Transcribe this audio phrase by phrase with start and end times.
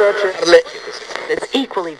[0.00, 1.96] that's equally.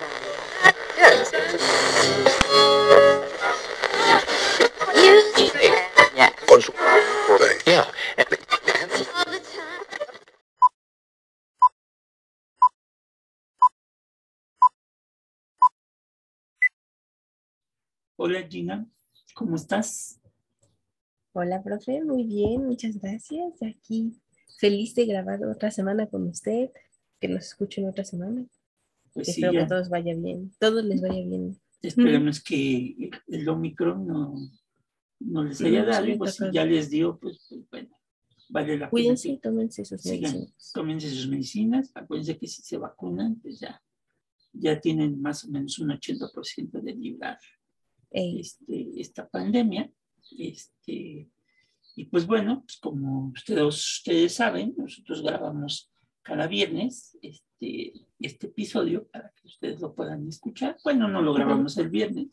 [18.17, 18.87] Hola Gina,
[19.35, 20.19] ¿cómo estás?
[21.33, 23.63] Hola, profe, muy bien, muchas gracias.
[23.63, 24.13] Aquí
[24.59, 26.71] feliz de grabar otra semana con usted,
[27.21, 28.47] que nos escuchen otra semana.
[29.13, 31.57] Pues sí, Espero ya que todos vaya bien, todos les vaya bien.
[31.83, 34.35] esperemos que el Omicron no,
[35.21, 37.97] no les haya dado sí, y pues si ya les dio, pues, pues, bueno,
[38.49, 40.73] vale la pena Cuídense y tómense sus sigan, medicinas.
[40.73, 43.83] tómense sus medicinas, acuérdense que si se vacunan, pues ya,
[44.53, 47.39] ya tienen más o menos un 80% de librar
[48.11, 49.91] este, esta pandemia.
[50.39, 51.29] Este,
[51.97, 55.91] y pues bueno, pues como ustedes, ustedes saben, nosotros grabamos
[56.31, 60.77] cada viernes este, este episodio para que ustedes lo puedan escuchar.
[60.85, 62.29] Bueno, no lo grabamos el viernes,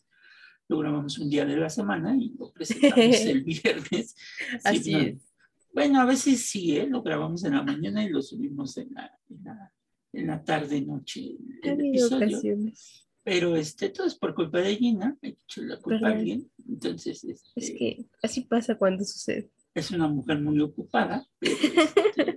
[0.68, 4.16] lo grabamos un día de la semana y lo presentamos el viernes.
[4.16, 5.34] Sí, Así no- es.
[5.74, 6.86] Bueno, a veces sí, ¿eh?
[6.88, 9.74] lo grabamos en la mañana y lo subimos en la, en la,
[10.14, 12.28] en la tarde, noche, el episodio.
[12.28, 13.08] ocasiones.
[13.24, 16.18] Pero este, todo es por culpa de Gina, hay que echarle la culpa a ¿Verdad?
[16.20, 16.52] alguien.
[16.70, 19.50] Entonces, este, Es que así pasa cuando sucede.
[19.74, 22.37] es una mujer muy ocupada, pero este,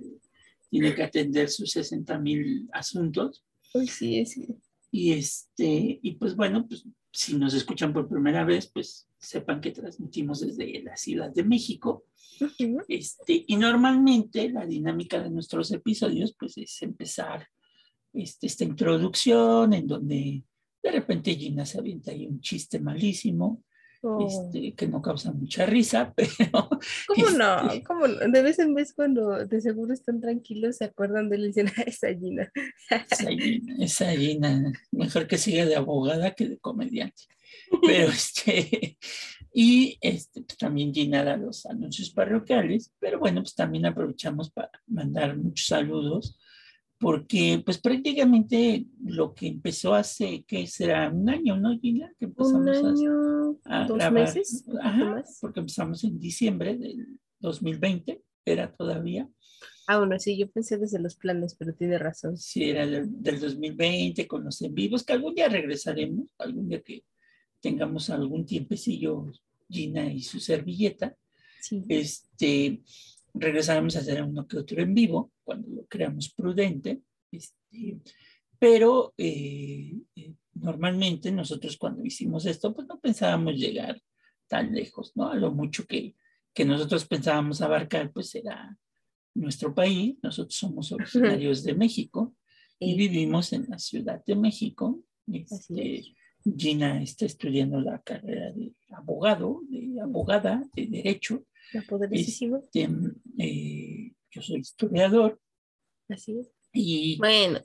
[0.71, 3.43] tiene que atender sus 60 mil asuntos.
[3.87, 4.39] Sí, es.
[4.89, 9.71] Y, este, y pues bueno, pues si nos escuchan por primera vez, pues sepan que
[9.71, 12.05] transmitimos desde la Ciudad de México.
[12.87, 17.47] Este, y normalmente la dinámica de nuestros episodios pues es empezar
[18.13, 20.43] este, esta introducción en donde
[20.81, 23.63] de repente Gina se avienta ahí un chiste malísimo,
[24.03, 24.25] Oh.
[24.27, 26.69] este, que no causa mucha risa, pero
[27.07, 27.67] ¿Cómo no?
[27.67, 28.17] este- ¿Cómo no?
[28.31, 32.07] De vez en vez cuando de seguro están tranquilos se acuerdan de dicen, "Ah, esa
[32.13, 32.51] Gina.
[32.89, 37.23] esa Gina, esa Gina, mejor que siga de abogada que de comediante.
[37.85, 38.97] Pero este,
[39.53, 44.71] y este, pues, también Gina da los anuncios parroquiales, pero bueno, pues también aprovechamos para
[44.87, 46.39] mandar muchos saludos,
[47.01, 51.09] porque pues prácticamente lo que empezó hace, ¿qué será?
[51.09, 52.13] Un año, ¿no, Gina?
[52.19, 54.13] Que Un empezamos a- año, a dos grabar.
[54.13, 55.37] meses, un Ajá, más.
[55.41, 59.27] porque empezamos en diciembre del 2020, era todavía.
[59.87, 62.37] Ah, bueno, sí, yo pensé desde los planes, pero tiene razón.
[62.37, 66.81] Sí, era del, del 2020 con los en vivos, que algún día regresaremos, algún día
[66.81, 67.03] que
[67.59, 69.25] tengamos algún tiempecillo,
[69.69, 71.15] Gina y su servilleta,
[71.61, 71.83] Sí.
[71.89, 72.81] este,
[73.33, 77.99] regresaremos a hacer uno que otro en vivo, cuando lo creamos prudente, este,
[78.59, 84.01] pero eh, eh, normalmente nosotros cuando hicimos esto, pues no pensábamos llegar
[84.47, 85.29] tan lejos, ¿no?
[85.29, 86.15] A lo mucho que,
[86.53, 88.77] que nosotros pensábamos abarcar, pues era
[89.33, 92.35] nuestro país, nosotros somos originarios de México
[92.79, 95.01] y vivimos en la Ciudad de México.
[95.31, 96.13] Este, es.
[96.43, 101.45] Gina está estudiando la carrera de abogado, de abogada, de derecho.
[101.73, 102.59] La poderosísima.
[102.59, 102.89] Este,
[103.37, 105.39] eh, yo soy historiador
[106.09, 106.49] Así es.
[106.73, 107.59] y Bueno,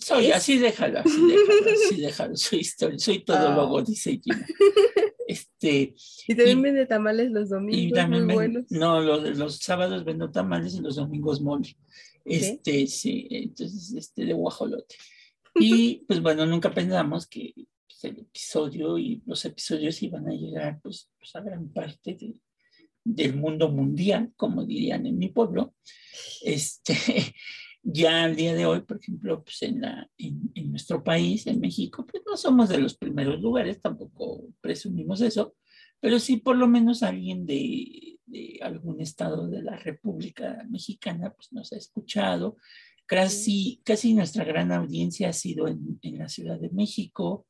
[0.00, 3.84] soy, es- así déjalo, así déjalo, así déjalo, soy, histori- soy todólogo, Ah.
[3.86, 4.46] dice Gina.
[5.30, 5.94] Este,
[6.26, 8.70] y también Y- vende tamales los y domingos, también muy ven- buenos.
[8.70, 11.76] no, los, los sábados vendo tamales y los domingos mole.
[12.24, 14.96] Este, sí, entonces, este, de guajolote.
[15.60, 17.52] Y pues bueno, nunca pensamos que
[17.86, 22.40] pues, el episodio y los episodios iban a llegar pues, pues, a gran parte de-
[23.14, 25.74] del mundo mundial, como dirían en mi pueblo.
[26.42, 26.94] Este,
[27.82, 29.82] ya al día de hoy, por ejemplo, pues en,
[30.70, 35.54] nuestro país, en México, pues no somos de los primeros lugares, tampoco presumimos eso,
[36.00, 38.18] pero sí por lo menos alguien de,
[38.60, 42.56] algún estado de la República Mexicana pues nos ha escuchado.
[43.06, 47.46] Casi, casi nuestra gran audiencia ha sido en la Ciudad de México.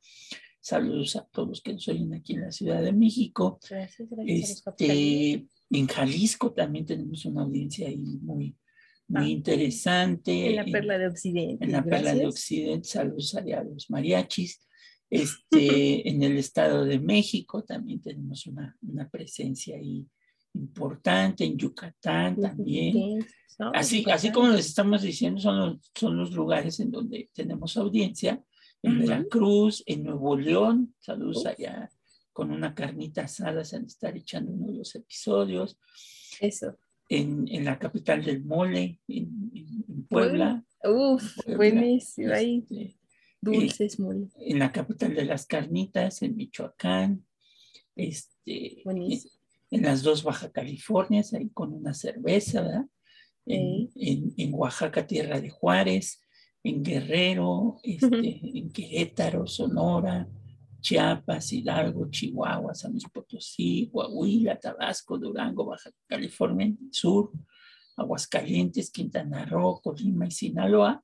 [0.68, 3.58] Saludos a todos los que nos oyen aquí en la Ciudad de México.
[3.70, 4.62] Gracias, gracias.
[4.66, 8.54] Este, en Jalisco también tenemos una audiencia ahí muy,
[9.06, 10.50] muy Ah, interesante.
[10.50, 11.64] En la perla de Occidente.
[11.64, 12.26] en la Perla de.
[12.26, 14.60] Occidente, saludos a los mariachis.
[15.08, 20.06] Este, en el Estado de México también tenemos una, una presencia ahí
[20.52, 23.26] importante, en Yucatán también.
[23.72, 28.44] Así, así como les estamos diciendo, son los, son los lugares en donde tenemos audiencia.
[28.82, 28.98] En.
[29.00, 31.46] Veracruz, en Nuevo León, saludos Uf.
[31.46, 31.90] allá
[32.32, 35.76] con una carnita asada, se han de estar echando uno de los episodios.
[36.40, 36.78] Eso.
[37.08, 40.64] En, en la capital del mole, en, Puebla.
[40.84, 42.32] Uf, Puebla, buenísimo.
[42.32, 42.96] Ahí, este,
[43.40, 47.26] dulces, muy en la capital de las carnitas, en Michoacán,
[47.96, 49.32] este, buenísimo.
[49.72, 52.86] en las dos Baja Californias, ahí con una cerveza, ¿verdad?
[53.46, 56.20] En- en Oaxaca, tierra de Juárez,
[56.62, 60.28] en Guerrero, este, en Querétaro, Sonora,
[60.80, 67.32] Chiapas, Hidalgo, Chihuahua, San Luis Potosí, Coahuila, Tabasco, Durango, Baja California Sur,
[67.96, 71.02] Aguascalientes, Quintana Roo, Colima y Sinaloa.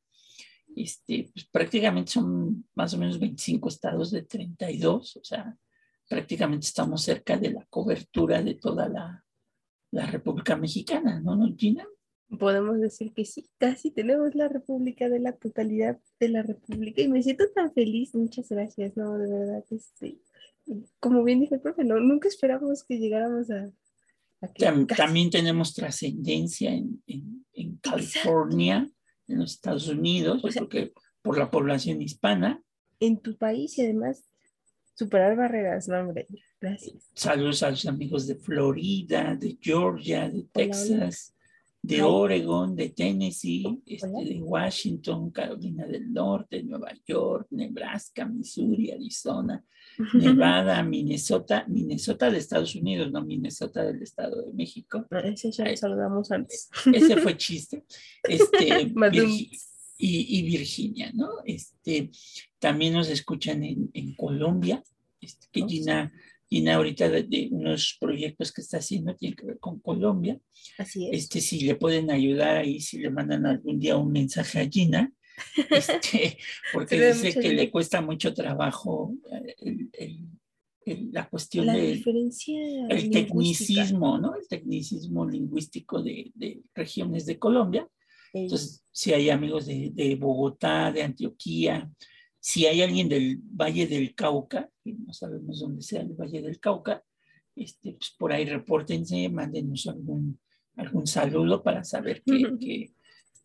[0.77, 5.57] Este, pues prácticamente son más o menos 25 estados de 32, o sea,
[6.09, 9.25] prácticamente estamos cerca de la cobertura de toda la,
[9.93, 11.87] la República Mexicana, ¿no, ¿no, Gina?
[12.39, 17.09] Podemos decir que sí, casi tenemos la República de la totalidad de la República y
[17.09, 20.19] me siento tan feliz, muchas gracias, no, de verdad, este,
[21.01, 23.71] como bien dice el profe, no, nunca esperamos que llegáramos a...
[24.97, 28.91] también tenemos trascendencia en, en, California,
[29.29, 32.63] en los Estados Unidos, porque por la población hispana.
[33.01, 34.25] En tu país y además
[34.95, 36.27] superar barreras, no, hombre,
[36.61, 37.11] gracias.
[37.15, 41.34] Saludos a los amigos de Florida, de Georgia, de Texas
[41.87, 49.63] de Oregon, de Tennessee, este, de Washington, Carolina del Norte, Nueva York, Nebraska, Missouri, Arizona,
[50.15, 55.07] Nevada, Minnesota, Minnesota de Estados Unidos, no Minnesota del Estado de México.
[55.11, 56.71] ese ya lo saludamos antes.
[56.91, 57.85] Ese fue chiste.
[58.23, 58.91] Este,
[59.99, 61.29] y, Virginia, ¿no?
[61.45, 62.11] Este,
[62.59, 64.83] también nos escuchan en, en Colombia,
[65.21, 66.11] este, que Gina
[66.49, 70.39] Gina ahorita de, unos proyectos que está haciendo tiene que ver con Colombia.
[70.79, 71.25] Así es.
[71.25, 75.13] Este, si le pueden ayudar ahí, si le mandan algún día un mensaje a Gina,
[75.71, 76.39] este,
[76.73, 79.15] porque dice que le cuesta mucho trabajo
[79.93, 80.19] eh,
[80.87, 82.03] la cuestión del
[82.91, 84.35] el tecnicismo, ¿no?
[84.37, 87.89] El tecnicismo lingüístico de, de regiones de Colombia.
[88.33, 91.91] Entonces, si hay amigos de, de Bogotá, de Antioquía,
[92.47, 96.61] si hay alguien del Valle del Cauca, que no sabemos dónde sea el Valle del
[96.61, 97.03] Cauca,
[97.57, 100.39] este, pues por ahí repórtense, mándenos algún,
[100.77, 102.93] algún saludo para saber que,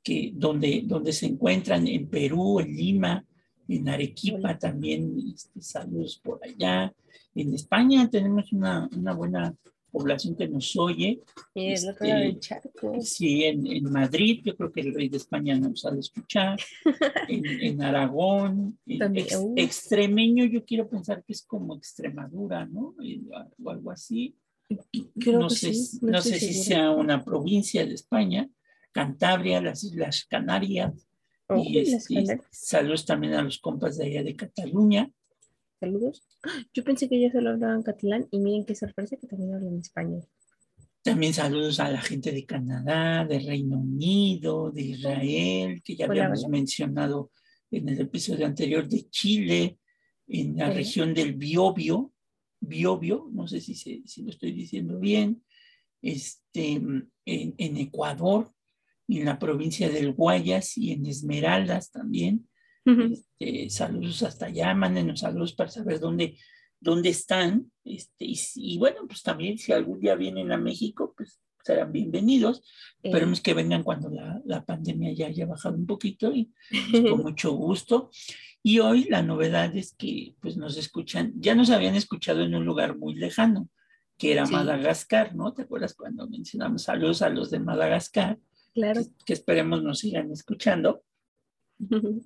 [0.03, 3.25] que, dónde, dónde, se encuentran, en Perú, en Lima,
[3.69, 6.93] en Arequipa también, este, saludos por allá.
[7.33, 9.55] En España tenemos una, una buena
[9.89, 11.21] población que nos oye.
[11.53, 12.37] Este,
[13.01, 16.59] sí, en, en, Madrid, yo creo que el rey de España nos ha de escuchar.
[17.27, 19.53] en, en, Aragón, uh.
[19.55, 22.95] extremeño, yo quiero pensar que es como Extremadura, ¿no?
[23.63, 24.35] O algo así.
[24.69, 28.49] no sé, no, sé si sea una provincia de España.
[28.91, 31.07] Cantabria, las Islas Canarias.
[31.47, 35.11] Oh, y este, saludos también a los compas de allá de Cataluña.
[35.79, 36.27] Saludos.
[36.73, 40.27] Yo pensé que ellos solo hablaban catalán y miren qué sorpresa que también hablan español.
[41.01, 46.45] También saludos a la gente de Canadá, de Reino Unido, de Israel, que ya habíamos
[46.49, 47.31] mencionado
[47.71, 49.79] en el episodio anterior, de Chile,
[50.27, 52.11] en la región del Biobio,
[52.59, 55.43] Biobio, no sé si, si lo estoy diciendo bien,
[56.01, 58.51] este, en, en Ecuador,
[59.07, 62.49] en la provincia del Guayas y en Esmeraldas también,
[62.85, 66.37] este, saludos hasta allá, mándenos saludos para saber dónde,
[66.79, 67.71] dónde están.
[67.83, 72.63] Este, y, bueno, pues también si algún día vienen a México, pues serán bienvenidos.
[73.03, 76.51] Esperemos que vengan cuando la, la, pandemia ya haya bajado un poquito y
[76.91, 78.09] pues, con mucho gusto.
[78.61, 82.65] Y hoy la novedad es que pues nos escuchan, ya nos habían escuchado en un
[82.65, 83.69] lugar muy lejano,
[84.17, 85.53] que era Madagascar, ¿no?
[85.53, 88.37] ¿Te acuerdas cuando mencionamos saludos a los de Madagascar?
[88.73, 89.01] Claro.
[89.01, 91.03] Que, que esperemos nos sigan escuchando.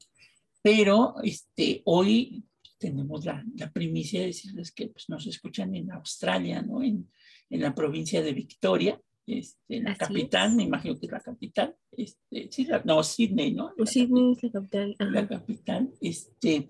[0.64, 2.44] Pero este, hoy
[2.80, 6.82] tenemos la, la, primicia de decirles que pues, nos escuchan en Australia, ¿no?
[6.82, 7.08] En,
[7.50, 11.76] en la provincia de Victoria, este, la capital, me imagino que es la capital.
[11.92, 13.72] Este, sí, no, Sydney, ¿no?
[13.78, 14.96] La Sydney es la capital.
[15.00, 15.94] La capital.
[16.02, 16.68] Este,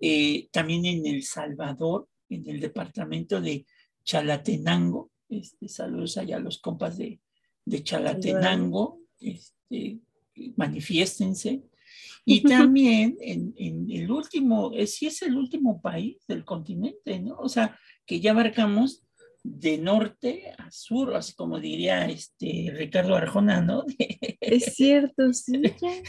[0.00, 3.66] eh, también en El Salvador, en el departamento de
[4.04, 5.10] Chalatenango.
[5.28, 7.20] Este, saludos allá a los compas de,
[7.64, 9.00] de Chalatenango.
[9.20, 10.00] Este,
[10.56, 11.62] manifiéstense.
[12.28, 17.36] Y también en, en el último, eh, sí es el último país del continente, ¿no?
[17.38, 19.06] O sea, que ya abarcamos
[19.44, 23.84] de norte a sur, así como diría este Ricardo Arjona, ¿no?
[24.40, 25.62] es cierto, sí,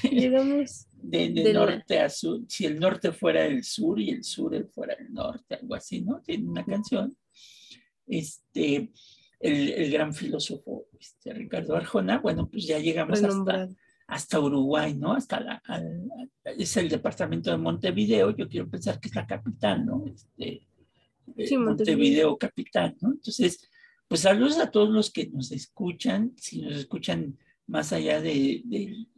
[0.04, 0.88] ya llegamos.
[0.94, 4.96] De, de, norte a sur, si el norte fuera el sur y el sur fuera
[4.96, 6.20] el norte, algo así, ¿no?
[6.22, 7.16] Tiene una canción.
[8.08, 8.92] Este,
[9.40, 13.70] el, el gran filósofo este, Ricardo Arjona, bueno, pues ya llegamos hasta
[14.08, 15.14] hasta Uruguay, ¿no?
[15.14, 15.62] Hasta la,
[16.46, 20.06] es el departamento de Montevideo, yo quiero pensar que es la capital, ¿no?
[20.08, 20.66] Este,
[21.36, 22.38] eh, sí, Montevideo.
[22.38, 23.12] capital, ¿no?
[23.12, 23.70] Entonces,
[24.08, 27.38] pues saludos a todos los que nos escuchan, si nos escuchan
[27.68, 28.62] más allá de,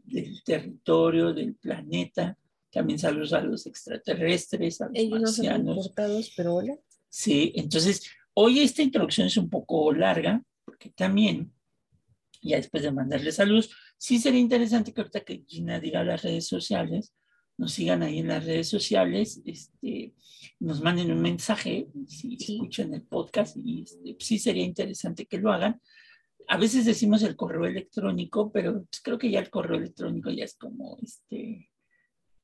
[0.04, 2.36] del territorio, del planeta,
[2.72, 5.76] también saludos a los extraterrestres, a los Ellos marcianos.
[5.76, 6.76] no son pero hola.
[7.10, 11.52] Sí, entonces, hoy esta introducción es un poco larga, porque también,
[12.42, 13.70] ya después de mandarle saludos,
[14.00, 17.14] sí sería interesante que ahorita que Gina diga las redes sociales,
[17.58, 20.14] nos sigan ahí en las redes sociales, este,
[20.60, 25.52] nos manden un mensaje si escuchan el podcast y este, sí sería interesante que lo
[25.52, 25.82] hagan.
[26.48, 30.46] A veces decimos el correo electrónico, pero pues, creo que ya el correo electrónico ya
[30.46, 31.70] es como este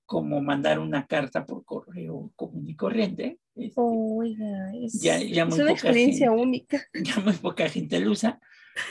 [0.06, 3.40] como mandar una carta por correo común y corriente.
[3.56, 6.82] Este, Oiga, es, ya, ya es una experiencia gente- única.
[6.94, 8.40] ya muy poca gente lo usa,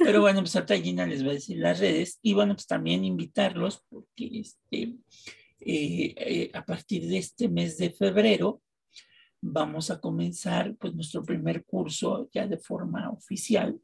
[0.02, 3.04] pero bueno, pues ahorita Gina les va a decir las redes y bueno, pues también
[3.04, 4.96] invitarlos porque este,
[5.60, 8.62] eh, eh, a partir de este mes de febrero
[9.40, 13.78] vamos a comenzar pues nuestro primer curso ya de forma oficial.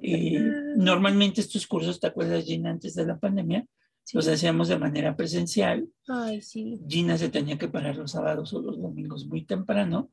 [0.00, 0.40] Eh,
[0.76, 3.66] normalmente estos cursos, ¿te acuerdas Gina antes de la pandemia?
[4.04, 4.16] Sí.
[4.16, 5.88] Los hacíamos de manera presencial.
[6.08, 10.10] Ay, sí, Gina se tenía que parar los sábados o los domingos muy temprano.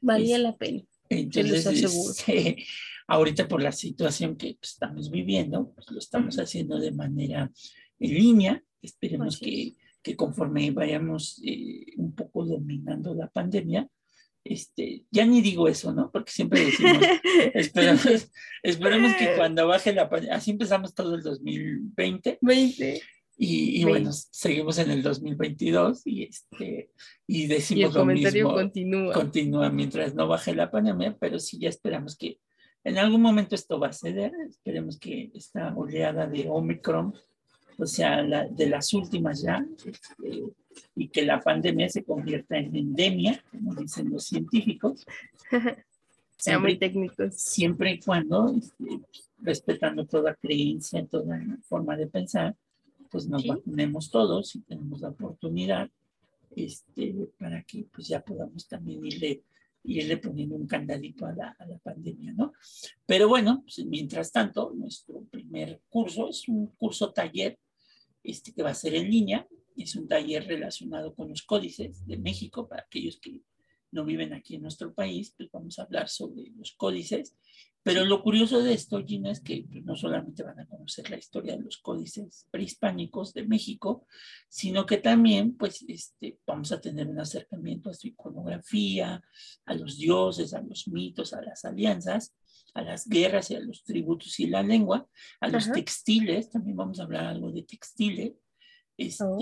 [0.00, 0.82] valía Es- la pena.
[1.10, 2.10] Entonces, aseguro.
[2.12, 2.56] este,
[3.10, 7.50] ahorita por la situación que pues, estamos viviendo, pues, lo estamos haciendo de manera
[7.98, 8.62] en línea.
[8.80, 13.88] Esperemos que, que conforme vayamos eh, un poco dominando la pandemia,
[14.44, 16.10] este, ya ni digo eso, ¿no?
[16.12, 16.98] Porque siempre decimos,
[17.54, 18.30] esperemos,
[18.62, 23.02] esperemos que cuando baje la pandemia, así empezamos todo el 2020 20.
[23.36, 26.90] y, y bueno, seguimos en el 2022 y, este,
[27.26, 29.12] y Y decimos el lo comentario mismo continúa.
[29.14, 32.38] continúa mientras no baje la pandemia, pero sí ya esperamos que
[32.84, 34.32] en algún momento esto va a ceder.
[34.48, 37.14] Esperemos que esta oleada de Omicron,
[37.78, 40.42] o sea, la, de las últimas ya, este,
[40.94, 45.06] y que la pandemia se convierta en endemia, como dicen los científicos,
[46.36, 47.34] Sean muy técnicos.
[47.34, 49.00] siempre y cuando, este,
[49.42, 52.56] respetando toda creencia, toda forma de pensar,
[53.10, 53.48] pues nos Sí.
[53.48, 55.90] vacunemos todos y tenemos la oportunidad
[56.56, 59.42] este, para que pues ya podamos también irle,
[59.84, 62.52] irle poniendo un candadito a la, a la pandemia, ¿no?
[63.06, 67.58] Pero bueno, pues, mientras tanto, nuestro primer curso es un curso taller
[68.22, 69.46] este, que va a ser en línea,
[69.76, 73.40] es un taller relacionado con los códices de México, para aquellos que
[73.92, 77.36] no viven aquí en nuestro país, pues vamos a hablar sobre los códices.
[77.82, 81.16] Pero lo curioso de esto, Gina, es que pues, no solamente van a conocer la
[81.16, 84.06] historia de los códices prehispánicos de México,
[84.48, 89.22] sino que también pues, este, vamos a tener un acercamiento a su iconografía,
[89.64, 92.34] a los dioses, a los mitos, a las alianzas,
[92.74, 95.08] a las guerras y a los tributos y la lengua,
[95.40, 98.34] a los textiles, también vamos a hablar algo de textiles.
[98.96, 99.38] Este, Oh.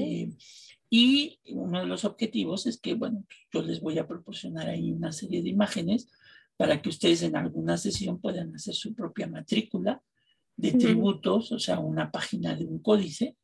[0.91, 5.13] Y uno de los objetivos es que, bueno, yo les voy a proporcionar ahí una
[5.13, 6.09] serie de imágenes
[6.57, 10.03] para que ustedes en alguna sesión puedan hacer su propia matrícula
[10.57, 13.37] de tributos, o sea, una página de un códice.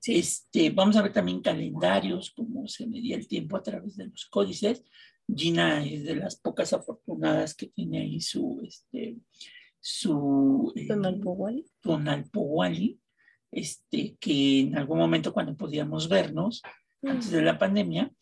[0.00, 0.16] Sí.
[0.16, 4.26] Este, vamos a ver también calendarios, cómo se medía el tiempo a través de los
[4.26, 4.82] códices.
[5.28, 9.18] Gina es de las pocas afortunadas que tiene ahí su, este,
[9.80, 11.66] su eh, Tonalpohualli.
[11.80, 13.00] Tonalpohualli,
[13.50, 16.62] este, que en algún momento cuando podíamos vernos,
[17.02, 18.12] antes de la pandemia,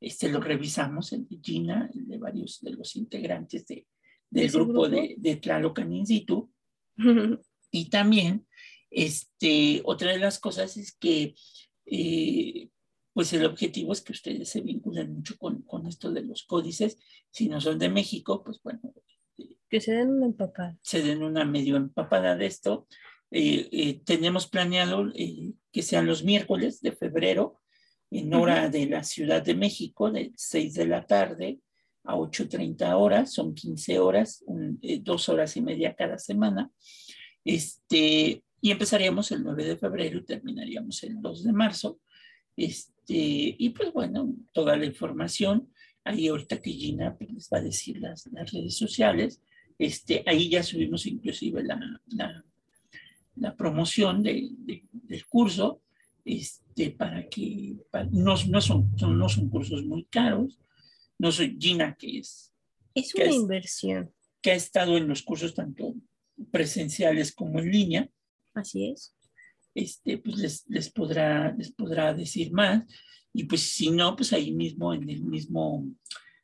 [0.00, 3.86] este, lo revisamos, el de Gina, el de varios de los integrantes de,
[4.30, 4.88] del grupo, grupo?
[4.88, 6.50] de, de Tlalocan In situ.
[7.72, 8.48] Y también,
[8.90, 11.36] este, otra de las cosas es que,
[11.86, 12.68] eh,
[13.12, 16.98] pues el objetivo es que ustedes se vinculen mucho con, con esto de los códices.
[17.30, 18.80] Si no son de México, pues bueno,
[19.70, 20.76] que se den una empapada.
[20.82, 22.88] se den una medio empapada de esto.
[23.30, 27.60] Eh, eh, tenemos planeado eh, que sean los miércoles de febrero,
[28.10, 31.60] en hora de la Ciudad de México, de 6 de la tarde
[32.04, 36.70] a 8.30 horas, son 15 horas, un, eh, dos horas y media cada semana.
[37.44, 42.00] Este, y empezaríamos el 9 de febrero y terminaríamos el 2 de marzo.
[42.56, 45.72] Este, y pues bueno, toda la información,
[46.04, 49.40] ahí ahorita que Gina pues, les va a decir las, las redes sociales,
[49.78, 52.44] este, ahí ya subimos inclusive la, la,
[53.36, 55.80] la promoción de, de, del curso,
[56.38, 60.58] este, para que para, no, no, son, no son cursos muy caros.
[61.18, 62.52] No soy Gina, que es,
[62.94, 64.12] Es ¿Qué una inversión.
[64.40, 65.94] que ha estado en los cursos tanto
[66.50, 68.10] presenciales como en línea,
[68.54, 69.14] Así es.
[69.74, 72.82] este, pues les, les, podrá, les podrá decir más.
[73.32, 75.86] Y pues si no, pues ahí mismo en el mismo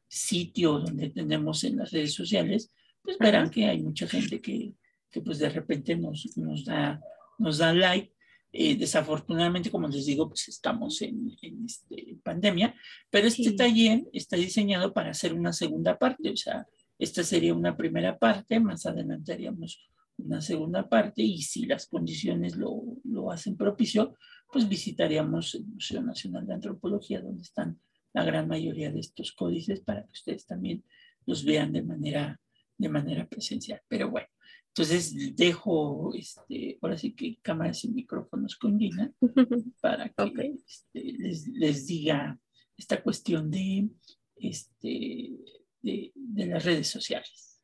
[0.08, 2.70] sitio donde tenemos en las redes sociales,
[3.02, 3.50] pues verán Ajá.
[3.50, 4.74] que hay mucha gente que,
[5.10, 7.00] que pues de repente nos, nos, da,
[7.38, 8.12] nos da like.
[8.58, 12.74] Eh, desafortunadamente, como les digo, pues estamos en, en este, pandemia,
[13.10, 13.56] pero este Sí.
[13.56, 16.66] taller está diseñado para hacer una segunda parte, o sea,
[16.98, 22.56] esta sería una primera parte, más adelante haríamos una segunda parte y si las condiciones
[22.56, 24.14] lo, lo hacen propicio,
[24.50, 27.78] pues visitaríamos el Museo Nacional de Antropología, donde están
[28.14, 30.82] la gran mayoría de estos códices para que ustedes también
[31.26, 32.40] los vean de manera,
[32.78, 33.82] de manera presencial.
[33.88, 34.28] Pero bueno,
[34.76, 39.10] entonces dejo, este, ahora sí que cámaras y micrófonos con Gina
[39.80, 42.38] para que este, les, les diga
[42.76, 43.88] esta cuestión de,
[44.36, 45.30] este,
[45.80, 47.62] de, de las redes sociales.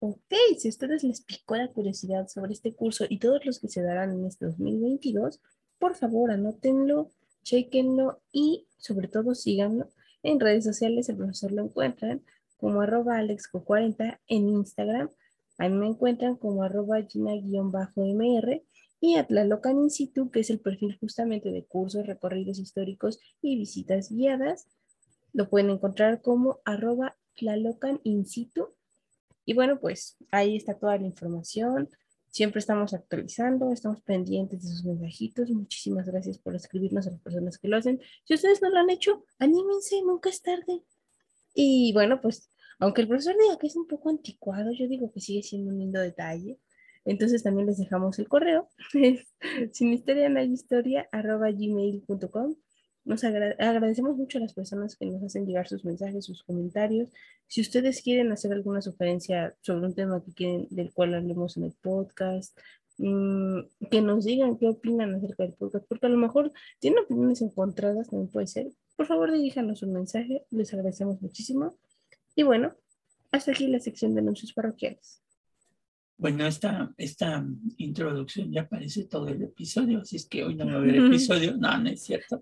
[0.00, 3.68] Ok, si a ustedes les picó la curiosidad sobre este curso y todos los que
[3.68, 5.40] se darán en este 2022,
[5.78, 7.10] por favor anótenlo,
[7.42, 9.88] chequenlo y sobre todo síganlo
[10.22, 11.08] en redes sociales.
[11.08, 12.22] El profesor lo encuentran
[12.58, 15.10] como arroba alexco40 en Instagram.
[15.58, 18.62] Ahí me encuentran como arroba gina-mr
[19.00, 19.16] y
[19.90, 24.66] situ, que es el perfil justamente de cursos, recorridos históricos y visitas guiadas.
[25.32, 28.24] Lo pueden encontrar como arroba Tlalocan In.
[29.44, 31.88] Y bueno, pues ahí está toda la información.
[32.30, 35.50] Siempre estamos actualizando, estamos pendientes de sus mensajitos.
[35.50, 38.00] Muchísimas gracias por escribirnos a las personas que lo hacen.
[38.24, 40.82] Si ustedes no lo han hecho, anímense, nunca es tarde.
[41.54, 45.20] Y bueno, pues aunque el profesor diga que es un poco anticuado, yo digo que
[45.20, 46.58] sigue siendo un lindo detalle.
[47.04, 48.68] Entonces también les dejamos el correo,
[51.50, 52.56] gmail.com
[53.04, 57.08] Nos agradecemos mucho a las personas que nos hacen llegar sus mensajes, sus comentarios.
[57.46, 61.64] Si ustedes quieren hacer alguna sugerencia sobre un tema que quieren, del cual hablemos en
[61.64, 62.58] el podcast,
[62.98, 67.40] mm, que nos digan qué opinan acerca del podcast, porque a lo mejor tienen opiniones
[67.40, 68.70] encontradas, también puede ser.
[68.96, 71.78] Por favor, diríjanos un mensaje, les agradecemos muchísimo.
[72.38, 72.72] Y bueno,
[73.32, 75.20] hasta aquí la sección de anuncios parroquiales.
[76.16, 77.44] Bueno, esta, esta
[77.78, 81.56] introducción ya aparece todo el episodio, así es que hoy no va a haber episodio.
[81.56, 82.40] No, no es cierto.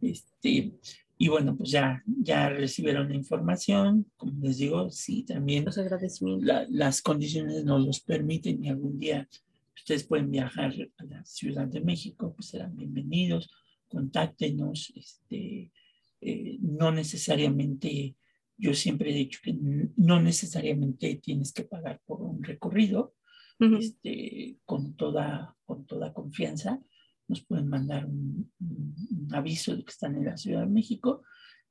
[0.00, 0.70] Este,
[1.18, 4.06] y bueno, pues ya, ya recibieron la información.
[4.16, 6.68] Como les digo, sí, también los agradecimientos.
[6.70, 9.28] las condiciones nos los permiten y algún día
[9.74, 13.50] ustedes pueden viajar a la Ciudad de México, pues serán bienvenidos.
[13.88, 14.92] Contáctenos.
[14.94, 15.72] Este,
[16.20, 18.14] eh, no necesariamente
[18.56, 19.56] yo siempre he dicho que
[19.96, 23.14] no necesariamente tienes que pagar por un recorrido,
[23.60, 26.80] este, con, toda, con toda confianza.
[27.28, 28.52] Nos pueden mandar un,
[29.32, 31.22] aviso de que están en la Ciudad de México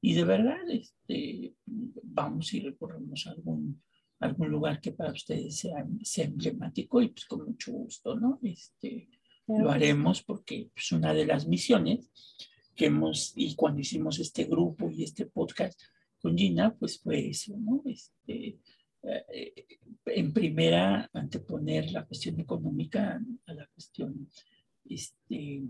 [0.02, 3.82] y de verdad este, vamos y recorremos algún,
[4.20, 8.40] algún lugar que para ustedes sea, sea emblemático y pues con mucho gusto, ¿no?
[8.42, 9.10] Este,
[9.48, 12.10] Lo haremos porque es pues, una de las misiones
[12.76, 15.80] que hemos, y cuando hicimos este grupo y este podcast,
[16.24, 17.84] con Gina, pues fue eso, ¿no?
[17.86, 18.58] Este,
[19.04, 19.66] eh,
[20.06, 24.30] en primera, anteponer la cuestión económica a la cuestión,
[24.86, 25.64] este,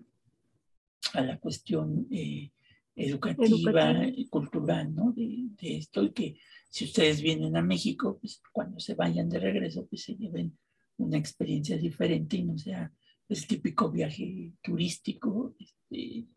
[1.15, 2.51] a la cuestión eh,
[2.95, 5.11] educativa y cultural, ¿no?
[5.11, 6.37] De, de, esto y que
[6.69, 10.55] si ustedes vienen a México, pues cuando se vayan de regreso, pues se lleven
[10.97, 12.93] una experiencia diferente y no sea
[13.27, 16.27] el típico viaje turístico, este,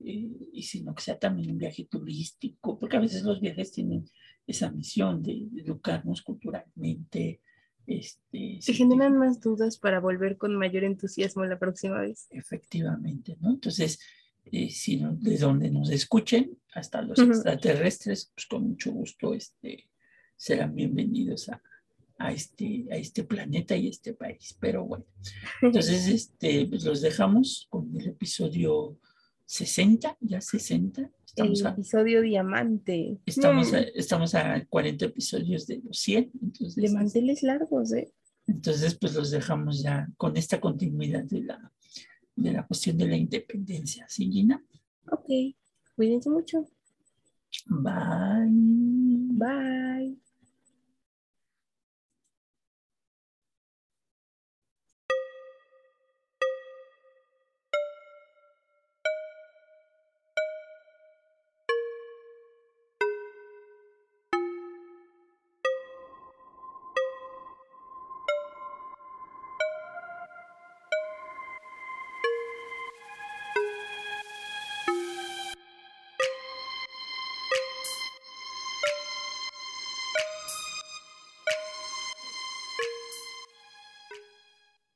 [0.00, 4.04] eh, y sino que sea también un viaje turístico, porque a veces los viajes tienen
[4.46, 7.40] esa misión de educarnos culturalmente.
[7.86, 12.26] Este, Se generan más dudas para volver con mayor entusiasmo la próxima vez.
[12.30, 13.50] Efectivamente, ¿no?
[13.50, 14.00] Entonces,
[14.44, 19.88] eh, si no, de donde nos escuchen, hasta los extraterrestres, pues con mucho gusto este,
[20.36, 21.62] serán bienvenidos a,
[22.18, 24.56] a, este, a este planeta y este país.
[24.60, 25.06] Pero bueno,
[25.62, 28.98] entonces este, pues los dejamos con el episodio
[29.46, 31.10] 60, ya 60.
[31.26, 33.18] Estamos el episodio diamante.
[33.26, 36.30] Estamos, a, estamos a 40 episodios de los 100.
[36.42, 38.12] Entonces, de manteles largos, ¿eh?
[38.46, 41.72] Entonces, pues los dejamos ya con esta continuidad de la,
[42.36, 44.06] de la cuestión de la independencia.
[44.08, 44.62] ¿Sí, Gina?
[45.10, 45.56] Ok,
[45.96, 46.68] cuídense mucho.
[47.66, 48.50] Bye.
[49.32, 50.23] Bye.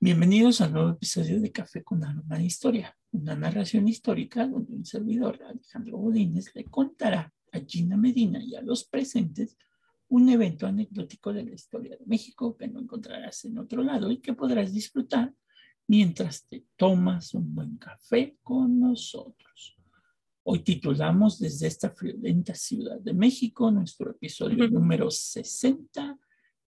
[0.09, 4.87] Bienvenidos al nuevo episodio de Café con Aroma de Historia, una narración histórica donde un
[4.87, 9.59] servidor, Alejandro Godínez, le contará a Gina Medina y a los presentes
[10.09, 14.17] un evento anecdótico de la historia de México que no encontrarás en otro lado y
[14.23, 15.35] que podrás disfrutar
[15.87, 19.77] mientras te tomas un buen café con nosotros.
[20.43, 26.19] Hoy titulamos desde esta friolenta Ciudad de México nuestro episodio número 60,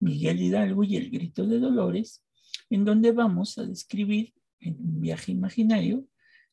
[0.01, 2.25] Miguel Hidalgo y el grito de Dolores,
[2.69, 6.05] en donde vamos a describir en un viaje imaginario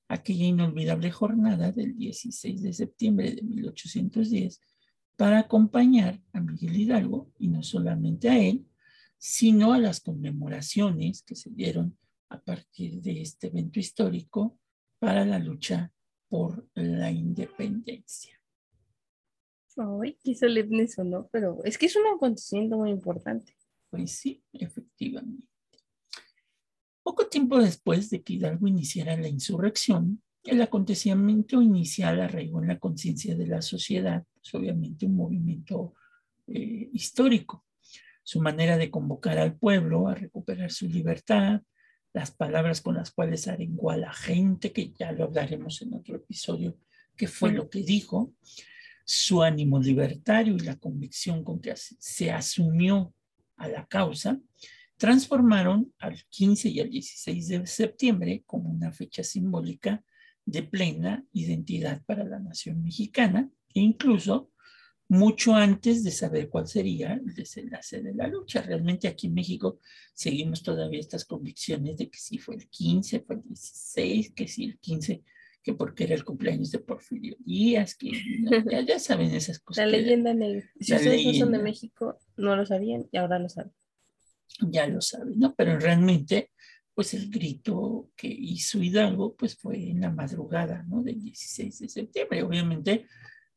[0.09, 4.61] aquella inolvidable jornada del 16 de septiembre de 1810
[5.17, 8.67] para acompañar a Miguel Hidalgo, y no solamente a él,
[9.19, 11.97] sino a las conmemoraciones que se dieron
[12.29, 14.59] a partir de este evento histórico
[14.99, 15.93] para la lucha
[16.29, 18.41] por la independencia.
[19.79, 21.29] Ay, qué solemne eso, ¿no?
[21.31, 23.55] Pero es que es un acontecimiento muy importante.
[23.91, 25.47] Pues sí, efectivamente.
[27.07, 32.81] Poco tiempo después de que Hidalgo iniciara la insurrección, el acontecimiento inicial arraigó en la
[32.81, 35.95] conciencia de la sociedad, pues obviamente un movimiento
[36.49, 37.65] eh, histórico.
[38.25, 41.63] Su manera de convocar al pueblo a recuperar su libertad,
[42.13, 46.17] las palabras con las cuales arengó a la gente, que ya lo hablaremos en otro
[46.17, 46.77] episodio,
[47.17, 48.35] que fue lo que dijo,
[49.05, 53.15] su ánimo libertario y la convicción con que se asumió
[53.55, 54.41] a la causa,
[54.97, 60.03] transformaron al 15 y al 16 de septiembre como una fecha simbólica
[60.45, 64.51] de plena identidad para la nación mexicana e incluso
[65.09, 68.63] mucho antes de saber cuál sería el desenlace de la lucha.
[68.63, 69.79] Realmente aquí en México
[70.15, 74.65] seguimos todavía estas convicciones de que si fue el 15, fue el 16, que si
[74.65, 75.23] el 15,
[75.63, 78.11] que porque era el cumpleaños de Porfirio Díaz, que
[78.87, 79.85] ya, saben esas cosas.
[79.85, 80.69] La leyenda negra.
[80.81, 83.73] Si ustedes no son de México, no lo sabían y ahora lo saben.
[84.61, 85.55] Ya lo saben, ¿no?
[85.55, 86.51] Pero realmente,
[86.95, 91.03] pues el grito que hizo Hidalgo, pues fue en la madrugada, ¿no?
[91.03, 92.43] Del 16 de septiembre.
[92.43, 93.07] Obviamente,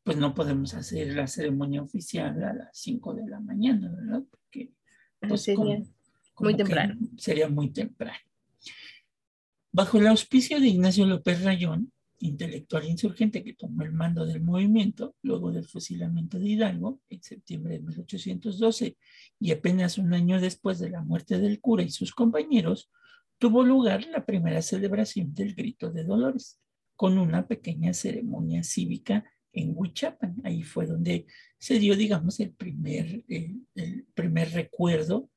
[0.02, 4.22] pues no podemos hacer la ceremonia oficial a las 5 de la mañana, ¿verdad?
[4.30, 4.72] Porque
[5.20, 5.82] pues, sería
[6.38, 6.98] muy temprano.
[7.16, 8.18] Sería muy temprano.
[9.72, 15.16] Bajo el auspicio de Ignacio López Rayón, intelectual insurgente que tomó el mando del movimiento
[15.22, 18.96] luego del fusilamiento de Hidalgo en septiembre de 1812
[19.38, 22.90] y apenas un año después de la muerte del cura y sus compañeros,
[23.38, 26.60] tuvo lugar la primera celebración del Grito de Dolores,
[26.94, 30.36] con una pequeña ceremonia cívica en Huichapan.
[30.44, 31.26] Ahí fue donde
[31.58, 35.30] se dio, digamos, el primer, el, primer recuerdo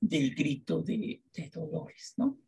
[0.00, 1.22] del grito de,
[1.52, 2.38] Dolores, ¿no?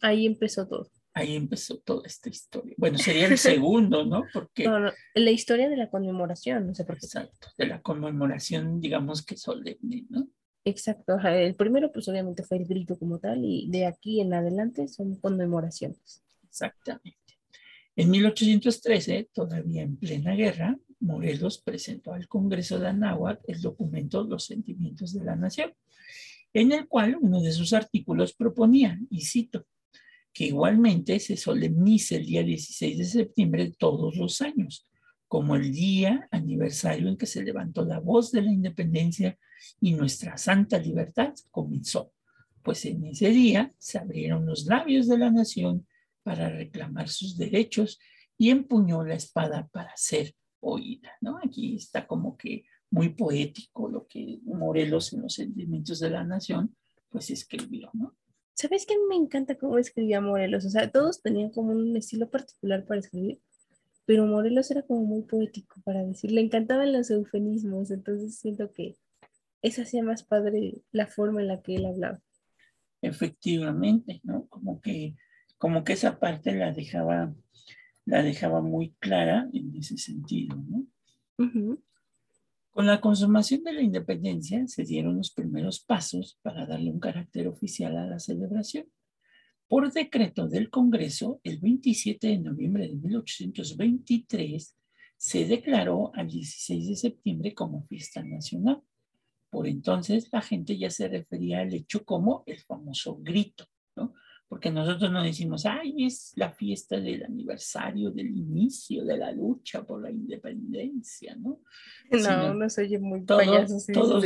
[0.00, 0.90] Ahí empezó todo.
[1.12, 2.74] Ahí empezó toda esta historia.
[2.78, 4.24] Bueno, sería el segundo, ¿no?
[4.32, 4.64] Porque...
[4.64, 7.06] No, no, la historia de la conmemoración, no sé por qué.
[7.06, 10.28] Exacto, de la conmemoración, digamos que solemne, ¿no?
[10.64, 14.86] Exacto, el primero pues obviamente fue el grito como tal y de aquí en adelante
[14.88, 16.22] son conmemoraciones.
[16.44, 17.16] Exactamente.
[17.96, 24.44] En 1813, todavía en plena guerra, Morelos presentó al Congreso de Anáhuac el documento Los
[24.44, 25.72] Sentimientos de la Nación,
[26.52, 29.66] en el cual uno de sus artículos proponía, y cito,
[30.32, 34.86] que igualmente se solemnice el día 16 de septiembre todos los años,
[35.28, 39.38] como el día aniversario en que se levantó la voz de la independencia
[39.80, 42.12] y nuestra santa libertad comenzó,
[42.62, 45.86] pues en ese día se abrieron los labios de la nación
[46.22, 47.98] para reclamar sus derechos
[48.36, 51.38] y empuñó la espada para ser oída, ¿no?
[51.42, 56.76] Aquí está como que muy poético lo que Morelos en los sentimientos de la nación
[57.08, 58.09] pues escribió, ¿no?
[58.60, 60.66] ¿Sabes qué me encanta cómo escribía Morelos?
[60.66, 63.40] O sea, todos tenían como un estilo particular para escribir,
[64.04, 68.98] pero Morelos era como muy poético para decir, le encantaban los eufemismos, entonces siento que
[69.62, 72.20] eso hacía más padre la forma en la que él hablaba.
[73.00, 74.46] Efectivamente, ¿no?
[74.48, 75.14] Como que
[75.56, 77.34] como que esa parte la dejaba,
[78.04, 80.86] la dejaba muy clara en ese sentido, ¿no?
[82.72, 87.48] Con la consumación de la independencia se dieron los primeros pasos para darle un carácter
[87.48, 88.86] oficial a la celebración.
[89.66, 94.76] Por decreto del Congreso, el 27 de noviembre de 1823,
[95.16, 98.80] se declaró al 16 de septiembre como fiesta nacional.
[99.50, 103.66] Por entonces la gente ya se refería al hecho como el famoso grito.
[104.50, 109.84] Porque nosotros no decimos, ay, es la fiesta del aniversario del inicio de la lucha
[109.84, 111.60] por la independencia, ¿no?
[112.10, 114.20] No, no se oye muy todo, payaso todo,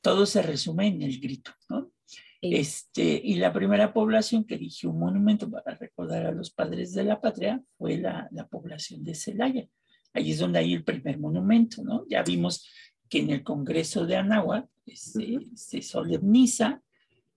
[0.00, 1.92] todo, se resume en el grito, ¿no?
[2.40, 7.04] Este, y la primera población que erigió un monumento para recordar a los padres de
[7.04, 9.68] la patria fue la, la población de Celaya.
[10.14, 12.06] Ahí es donde hay el primer monumento, ¿no?
[12.08, 12.66] Ya vimos
[13.10, 16.82] que en el Congreso de Anáhuac este, se solemniza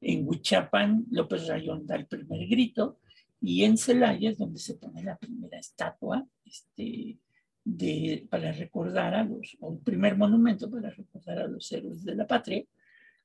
[0.03, 2.99] en Huichapan, López Rayón da el primer grito
[3.41, 7.17] y en Celaya es donde se pone la primera estatua este,
[7.63, 12.15] de, para recordar a los, o el primer monumento para recordar a los héroes de
[12.15, 12.63] la patria.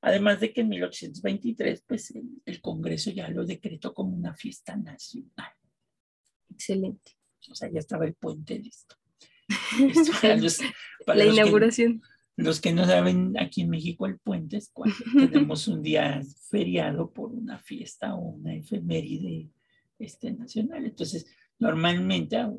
[0.01, 2.13] Además de que en 1823, pues
[2.45, 5.51] el, Congreso ya lo decretó como una fiesta nacional.
[6.49, 7.17] Excelente.
[7.49, 8.95] O sea, ya estaba el puente listo.
[11.07, 12.01] la inauguración.
[12.39, 14.95] Los que no saben, aquí en México el puente es cuando
[15.31, 19.49] tenemos un día feriado por una fiesta o una efeméride
[19.97, 20.85] este, nacional.
[20.85, 21.25] Entonces,
[21.57, 22.51] normalmente a,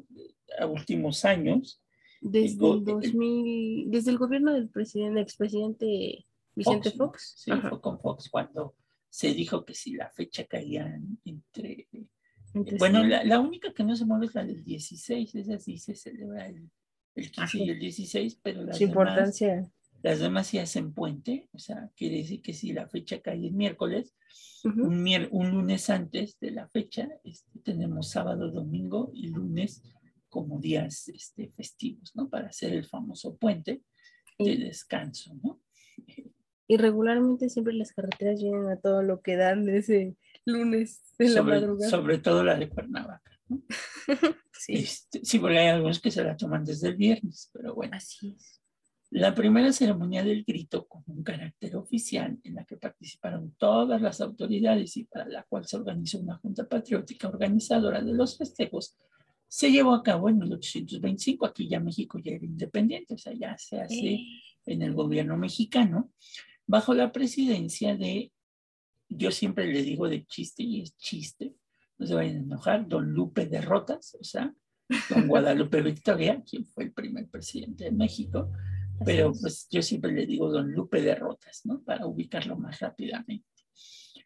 [0.66, 1.82] últimos años...
[2.22, 7.34] Desde el, 2000, desde el gobierno del presidente, expresidente Vicente Fox.
[7.38, 8.74] Sí, fue con Fox cuando
[9.08, 11.88] se dijo que si la fecha caía entre...
[12.78, 15.94] bueno, la, la, única que no se mueve es la del 16, esa sí se
[15.94, 16.68] celebra el
[17.14, 19.72] el 15 y el 16, pero las Su demás, importancia.
[20.02, 23.56] las demás se hacen puente, o sea, quiere decir que si la fecha cae en
[23.56, 24.14] miércoles,
[24.64, 29.82] un, mier- un lunes antes de la fecha, este, tenemos sábado, domingo y lunes
[30.28, 32.28] como días este, festivos, ¿no?
[32.28, 33.82] Para hacer el famoso puente
[34.38, 35.60] de descanso, ¿no?
[36.66, 41.28] y regularmente siempre las carreteras llegan a todo lo que dan de ese lunes de
[41.30, 41.90] la Sobre, madrugada.
[41.90, 43.39] sobre todo la de Cuernavaca.
[44.52, 47.96] Sí, Este, sí, porque hay algunos que se la toman desde el viernes, pero bueno.
[47.96, 48.60] así es.
[49.10, 54.20] La primera ceremonia del grito con un carácter oficial en la que participaron todas las
[54.20, 58.96] autoridades y para la cual se organizó una junta patriótica organizadora de los festejos,
[59.48, 61.46] se llevó a cabo en 1825.
[61.46, 64.26] Aquí ya México ya era independiente, o sea, ya se hace Eh,
[64.66, 66.12] en el gobierno mexicano,
[66.66, 68.30] bajo la presidencia de,
[69.08, 71.54] yo siempre le digo de chiste y es chiste,
[72.00, 74.52] no se vayan a enojar, don Lupe de Rotas, o sea,
[75.10, 78.50] don Guadalupe Victoria, quien fue el primer presidente de México,
[79.04, 79.40] pero es.
[79.40, 81.82] pues yo siempre le digo don Lupe de Rotas, ¿no?
[81.82, 83.44] Para ubicarlo más rápidamente.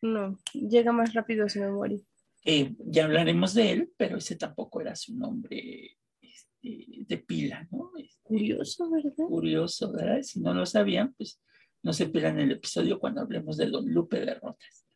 [0.03, 1.99] No, llega más rápido a su memoria.
[2.45, 7.91] Eh, ya hablaremos de él, pero ese tampoco era su nombre este, de pila, ¿no?
[7.99, 9.13] Este, Curioso, ¿verdad?
[9.17, 10.23] curioso, ¿verdad?
[10.23, 11.43] Si no lo sabían, pues
[11.83, 14.87] no se pierdan el episodio cuando hablemos de Don Lupe de Rotas.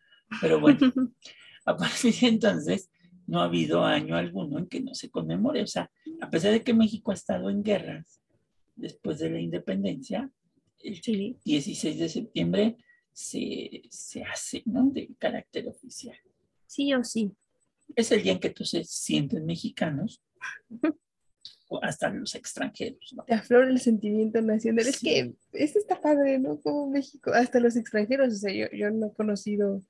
[0.40, 0.78] Pero bueno,
[1.68, 2.90] a partir de entonces
[3.26, 5.62] no ha habido año alguno en que no se conmemore.
[5.62, 8.20] O sea, a pesar de que México ha estado en guerras
[8.74, 10.30] después de la independencia,
[10.80, 12.76] el Sí, 16 de septiembre
[13.12, 14.90] se, se hace, ¿no?
[14.90, 16.16] De carácter oficial.
[16.66, 17.32] sí o sí.
[17.96, 20.22] Es el día en que todos se sienten mexicanos,
[21.68, 23.24] o hasta los extranjeros, ¿no?
[23.24, 24.86] Te aflora el sentimiento nacional.
[24.86, 26.60] Es que esto está padre, ¿no?
[26.60, 28.34] Como México, hasta los extranjeros.
[28.34, 29.82] O sea, yo, yo no he conocido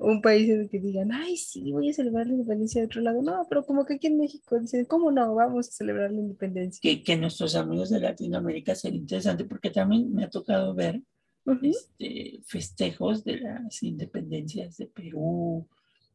[0.00, 3.02] un país en el que digan, ay, sí, voy a celebrar la independencia de otro
[3.02, 3.22] lado.
[3.22, 5.34] No, pero como que aquí en México dicen, ¿cómo no?
[5.34, 6.80] Vamos a celebrar la independencia.
[6.80, 11.02] que, que nuestros amigos de Latinoamérica sería interesante porque también me ha tocado ver
[11.44, 11.66] Ujú.
[11.66, 15.66] este, festejos de las independencias de Perú,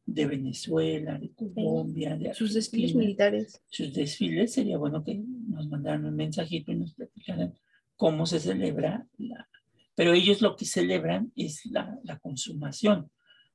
[0.04, 3.62] de Venezuela, de Colombia, de Sus desfiles militares.
[3.70, 5.16] Sus desfiles, sería bueno que
[5.48, 7.54] nos mandaran un mensajito y nos platicaran
[7.96, 9.48] cómo se celebra la...
[9.96, 13.10] Pero ellos lo que celebran es la, la consumación.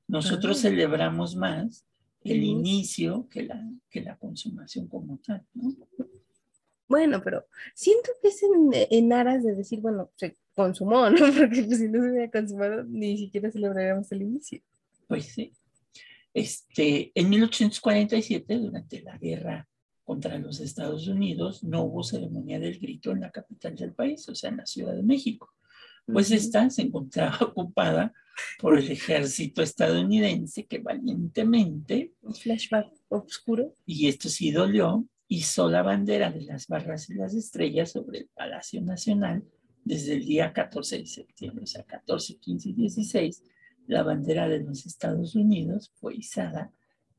[0.07, 1.85] Nosotros celebramos más
[2.23, 5.75] el El inicio que la, que la consumación como tal, ¿no?
[6.87, 11.17] Bueno, pero siento que es en, en aras de decir, bueno, se consumó, ¿no?
[11.37, 14.61] Porque pues, si no se hubiera consumado, ni siquiera celebraríamos el inicio.
[15.07, 15.53] Pues sí.
[16.33, 19.67] Este, en 1847, durante la guerra
[20.03, 24.35] contra los Estados Unidos, no hubo ceremonia del grito en la capital del país, o
[24.35, 25.53] sea, en la Ciudad de México.
[26.13, 28.13] Pues esta se encontraba ocupada
[28.59, 33.75] por el ejército estadounidense que valientemente, Un flashback oscuro.
[33.85, 38.29] y esto sí dolió, hizo la bandera de las barras y las estrellas sobre el
[38.33, 39.43] Palacio Nacional
[39.83, 43.43] desde el día 14 de septiembre, o sea, 14, 15 y 16,
[43.87, 46.71] la bandera de los Estados Unidos fue izada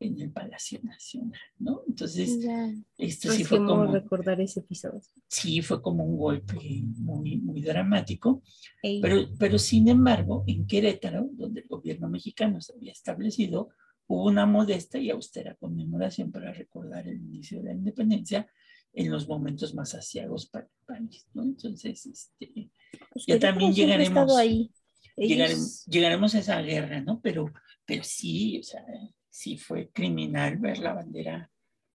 [0.02, 1.82] en el Palacio Nacional, ¿no?
[1.88, 2.72] Entonces, Ya.
[2.98, 5.00] esto sí fue como, recordar ese episodio.
[5.28, 6.54] sí fue como un golpe
[6.98, 8.42] muy, muy dramático,
[8.82, 13.70] Ey, pero, pero sin embargo, en Querétaro, donde el gobierno mexicano se había establecido,
[14.06, 18.48] hubo una modesta y austera conmemoración para recordar el inicio de la independencia
[18.92, 21.44] en los momentos más asiagos para el país, ¿no?
[21.44, 22.70] Entonces, este,
[23.12, 24.70] pues ya también llegaremos- ahí.
[25.16, 27.20] Ellos- llegaremos a esa guerra, ¿no?
[27.20, 27.52] Pero,
[27.86, 28.84] pero sí, o sea,
[29.32, 31.50] sí fue criminal ver la bandera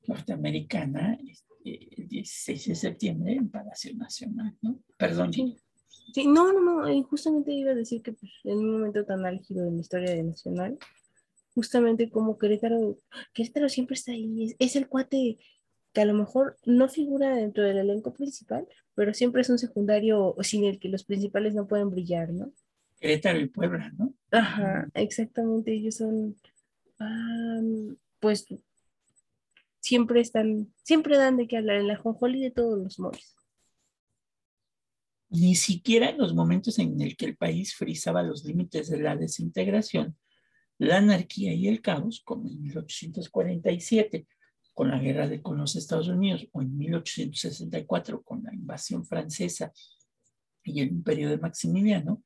[0.06, 4.78] norteamericana este, el 16 de septiembre en Palacio Nacional, ¿no?
[4.96, 5.56] Perdón, Sí.
[6.12, 9.64] Sí, no, no, no, justamente iba a decir que pues, en un momento tan álgido
[9.64, 10.78] de la historia de Nacional,
[11.54, 12.98] justamente como Querétaro,
[13.32, 15.38] Querétaro siempre está ahí, es, es el cuate
[15.92, 20.36] que a lo mejor no figura dentro del elenco principal, pero siempre es un secundario
[20.42, 22.52] sin el que los principales no pueden brillar, ¿no?
[23.00, 24.14] Querétaro y Puebla, ¿no?
[24.30, 26.36] Ajá, exactamente, ellos son,
[28.20, 28.46] pues,
[29.80, 33.36] siempre están, siempre dan de qué hablar en la jonjoli de todos los moles.
[35.30, 39.16] Ni siquiera en los momentos en el que el país frisaba los límites de la
[39.16, 40.16] desintegración,
[40.78, 44.26] la anarquía y el caos, como en 1847
[44.74, 49.72] con la guerra de, con los Estados Unidos o en 1864 con la invasión francesa
[50.64, 52.24] y el imperio de Maximiliano,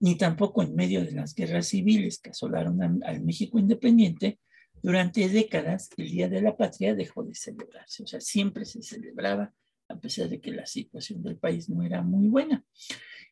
[0.00, 4.38] ni tampoco en medio de las guerras civiles que asolaron a- al México independiente,
[4.82, 8.02] durante décadas el Día de la Patria dejó de celebrarse.
[8.02, 9.52] O sea, siempre se celebraba
[9.88, 12.64] a pesar de que la situación del país no era muy buena.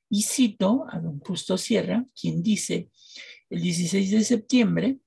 [0.08, 2.90] Y cito a don Justo Sierra, quien dice,
[3.50, 4.98] el 16 de septiembre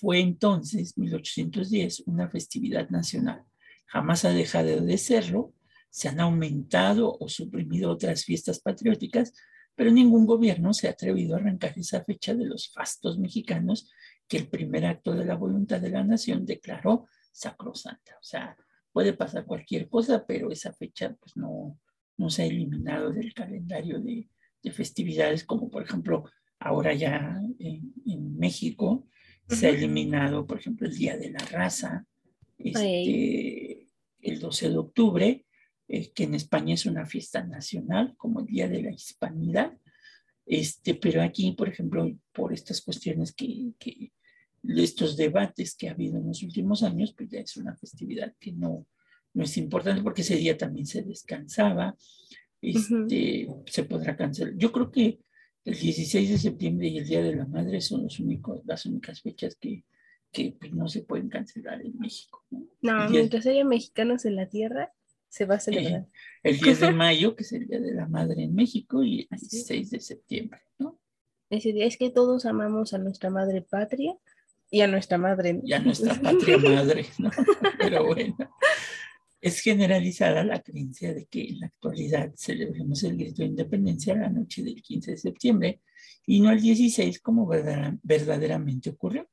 [0.00, 3.42] fue entonces, 1810, una festividad nacional.
[3.86, 5.54] Jamás ha dejado de serlo,
[5.90, 9.32] se han aumentado o suprimido otras fiestas patrióticas,
[9.76, 13.88] pero ningún gobierno se ha atrevido a arrancar esa fecha de los fastos mexicanos
[14.26, 18.16] que el primer acto de la voluntad de la nación declaró sacrosanta.
[18.18, 18.56] O sea,
[18.90, 21.78] puede pasar cualquier cosa, pero esa fecha pues no,
[22.16, 24.28] no se ha eliminado del calendario de,
[24.72, 26.24] festividades, como por ejemplo
[26.58, 29.06] ahora ya en, México
[29.48, 32.04] se ha eliminado, por ejemplo, el Día de la Raza,
[32.58, 33.86] este,
[34.20, 35.45] el 12 de octubre,
[35.88, 39.72] eh, que en España es una fiesta nacional, como el Día de la Hispanidad.
[40.44, 44.12] Este, pero aquí, por ejemplo, por estas cuestiones que, que,
[44.62, 48.52] estos debates que ha habido en los últimos años, pues ya es una festividad que
[48.52, 48.86] no,
[49.34, 51.96] no es importante porque ese día también se descansaba,
[52.60, 54.54] este, se podrá cancelar.
[54.56, 55.20] Yo creo que
[55.64, 59.20] el 16 de septiembre y el Día de la Madre son los únicos, las únicas
[59.20, 59.84] fechas que,
[60.32, 62.44] que pues, no se pueden cancelar en México.
[62.80, 64.92] No, mientras haya mexicanos en la tierra,
[65.36, 66.06] se va a celebrar.
[66.42, 69.38] el 10 de mayo, que es el Día de la Madre en México, y el
[69.38, 70.98] 16 de septiembre, ¿no?
[71.50, 74.16] Ese día es que todos amamos a nuestra madre patria
[74.70, 75.60] y a nuestra madre.
[75.62, 77.30] Y a nuestra patria madre, ¿no?
[77.78, 78.36] Pero bueno,
[79.40, 84.30] es generalizada la creencia de que en la actualidad celebremos el grito de independencia la
[84.30, 85.80] noche del 15 de septiembre
[86.26, 89.28] y no el 16 como verdaderamente ocurrió,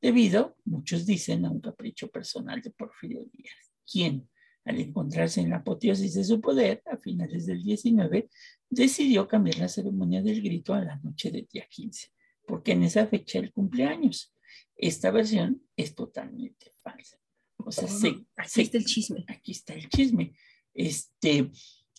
[0.00, 4.28] debido, muchos dicen, a un capricho personal de Porfirio Díaz, quien
[4.64, 8.28] al encontrarse en la apoteosis de su poder a finales del 19,
[8.68, 12.12] decidió cambiar la ceremonia del grito a la noche del día 15,
[12.46, 14.34] porque en esa fecha el cumpleaños.
[14.76, 17.16] Esta versión es totalmente falsa.
[17.58, 17.88] O sea,
[18.36, 19.24] aquí está el chisme.
[19.28, 20.34] Aquí está el chisme.
[20.74, 21.50] Este,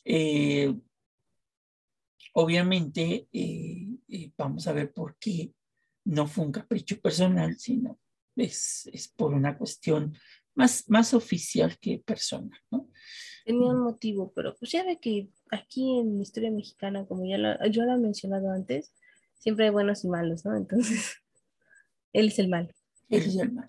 [0.04, 0.73] eh,
[2.34, 5.54] obviamente, eh, eh, vamos a ver por qué
[6.06, 7.99] no fue un capricho personal, sino
[8.36, 10.15] es, es por una cuestión
[10.55, 12.89] más, más oficial que persona, ¿no?
[13.45, 17.37] Tenía un motivo, pero pues ya ve que aquí en la historia mexicana, como ya
[17.37, 18.93] lo, yo lo he mencionado antes,
[19.37, 20.55] siempre hay buenos y malos, ¿no?
[20.55, 21.17] Entonces,
[22.13, 22.69] él es el malo.
[23.09, 23.67] Él es el malo.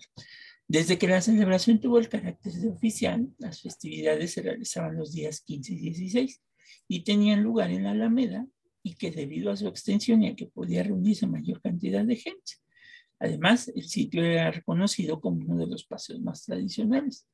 [0.67, 5.41] Desde que la celebración tuvo el carácter de oficial, las festividades se realizaban los días
[5.41, 6.41] 15 y 16
[6.87, 8.47] y tenían lugar en la Alameda
[8.81, 12.53] y que debido a su extensión y a que podía reunirse mayor cantidad de gente.
[13.19, 17.27] Además, el sitio era reconocido como uno de los paseos más tradicionales.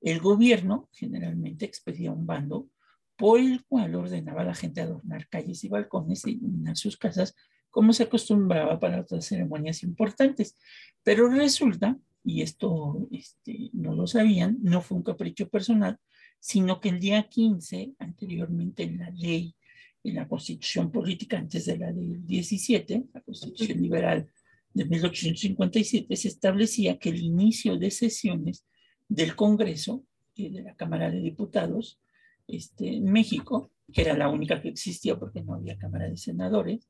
[0.00, 2.68] El gobierno generalmente expedía un bando
[3.16, 7.34] por el cual ordenaba a la gente adornar calles y balcones e iluminar sus casas
[7.70, 10.56] como se acostumbraba para otras ceremonias importantes.
[11.02, 15.98] Pero resulta, y esto este, no lo sabían, no fue un capricho personal,
[16.38, 19.56] sino que el día 15, anteriormente en la ley,
[20.04, 24.28] en la constitución política antes de la del 17, la constitución liberal
[24.74, 28.64] de 1857 se establecía que el inicio de sesiones
[29.08, 32.00] del Congreso y de la Cámara de Diputados
[32.48, 36.88] este, en México, que era la única que existía porque no había Cámara de Senadores,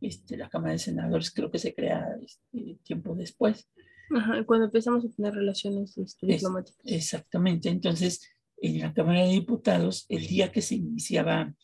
[0.00, 3.68] este, la Cámara de Senadores creo que se crea este, tiempo después.
[4.10, 6.80] Ajá, cuando empezamos a tener relaciones este, diplomáticas.
[6.84, 8.22] exactamente, entonces
[8.56, 11.56] en la Cámara de Diputados, el día que se iniciaban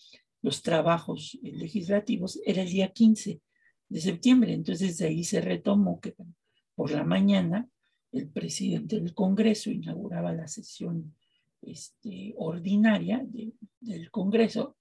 [0.42, 3.40] los trabajos legislativos era el día 15
[3.88, 4.52] de septiembre.
[4.52, 6.14] Entonces de ahí se retomó que
[6.74, 7.68] por la mañana
[8.12, 11.14] el presidente del Congreso inauguraba la sesión
[11.62, 13.26] este, ordinaria
[13.80, 14.76] del Congreso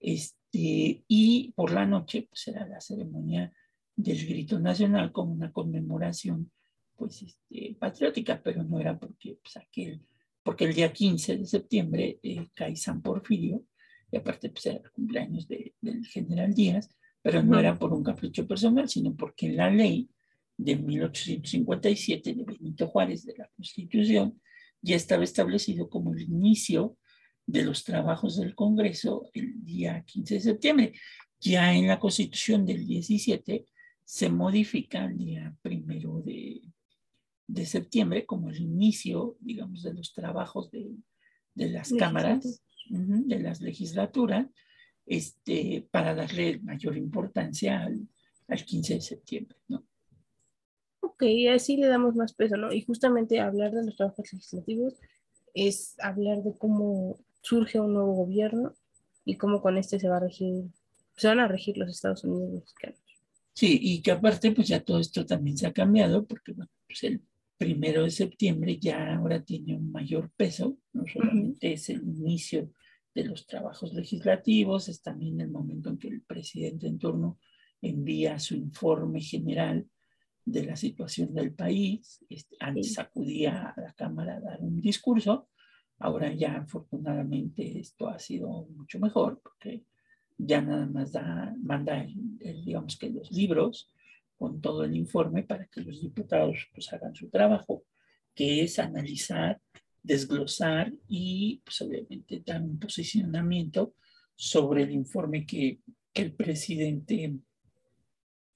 [0.00, 3.52] este, y por la noche pues era la ceremonia
[3.94, 6.50] del grito nacional como una conmemoración
[6.96, 10.02] pues este, patriótica, pero no era porque pues, aquel,
[10.42, 13.64] porque el día 15 de septiembre eh, San Porfirio
[14.10, 16.90] y aparte pues era el cumpleaños del general Díaz,
[17.22, 20.10] pero no era por un capricho personal, sino porque en la ley
[20.56, 24.40] de 1857 de Benito Juárez de la Constitución
[24.80, 26.96] ya estaba establecido como el inicio
[27.46, 30.92] de los trabajos del Congreso el día 15 de septiembre.
[31.40, 33.66] Ya en la Constitución del 17
[34.04, 36.62] se modifica el día primero de,
[37.46, 40.90] de septiembre como el inicio, digamos, de los trabajos de,
[41.54, 44.46] de las cámaras, de las legislaturas,
[45.06, 48.06] este, para darle mayor importancia al,
[48.48, 49.84] al 15 de septiembre, ¿no?
[51.00, 52.72] Ok, así le damos más peso, ¿no?
[52.72, 54.94] Y justamente hablar de los trabajos legislativos
[55.54, 58.72] es hablar de cómo surge un nuevo gobierno
[59.24, 60.64] y cómo con este se va a regir,
[61.16, 62.98] se van a regir los Estados Unidos mexicanos.
[63.52, 67.04] Sí, y que aparte, pues ya todo esto también se ha cambiado, porque bueno, pues
[67.04, 67.20] el
[67.58, 72.70] primero de septiembre ya ahora tiene un mayor peso, no solamente es el inicio
[73.14, 77.38] de los trabajos legislativos, es también el momento en que el presidente en turno
[77.80, 79.86] envía su informe general
[80.44, 82.24] de la situación del país.
[82.28, 85.48] Este, antes acudía a la Cámara a dar un discurso,
[86.02, 89.84] Ahora ya afortunadamente esto ha sido mucho mejor porque
[90.36, 92.04] ya nada más da, manda,
[92.64, 93.88] digamos que los libros
[94.36, 97.84] con todo el informe para que los diputados pues hagan su trabajo,
[98.34, 99.60] que es analizar,
[100.02, 103.94] desglosar y pues obviamente dar un posicionamiento
[104.34, 105.80] sobre el informe que,
[106.12, 107.34] que el presidente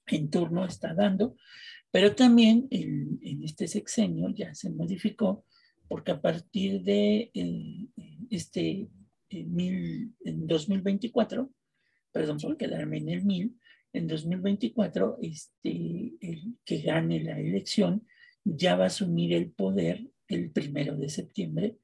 [0.08, 1.36] en turno está dando,
[1.90, 5.44] pero también en, en este sexenio ya se modificó
[5.88, 7.30] porque a partir de
[8.30, 8.88] este
[9.30, 11.50] mil, en 2024,
[12.12, 13.56] perdón por quedarme en el mil,
[13.92, 18.06] en 2024, este, el que gane la elección
[18.44, 21.76] ya va a asumir el poder el primero de septiembre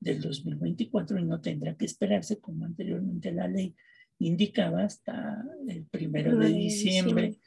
[0.00, 3.74] del 2024 y no tendrá que esperarse como anteriormente la ley
[4.20, 7.38] indicaba hasta el primero de diciembre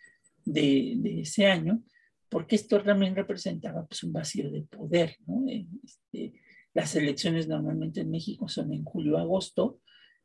[0.46, 1.84] de, de ese año,
[2.30, 5.18] porque esto también representaba pues, un vacío de poder.
[5.28, 5.44] ¿no?
[5.48, 6.34] Este,
[6.74, 9.82] las elecciones normalmente en México son en julio-agosto,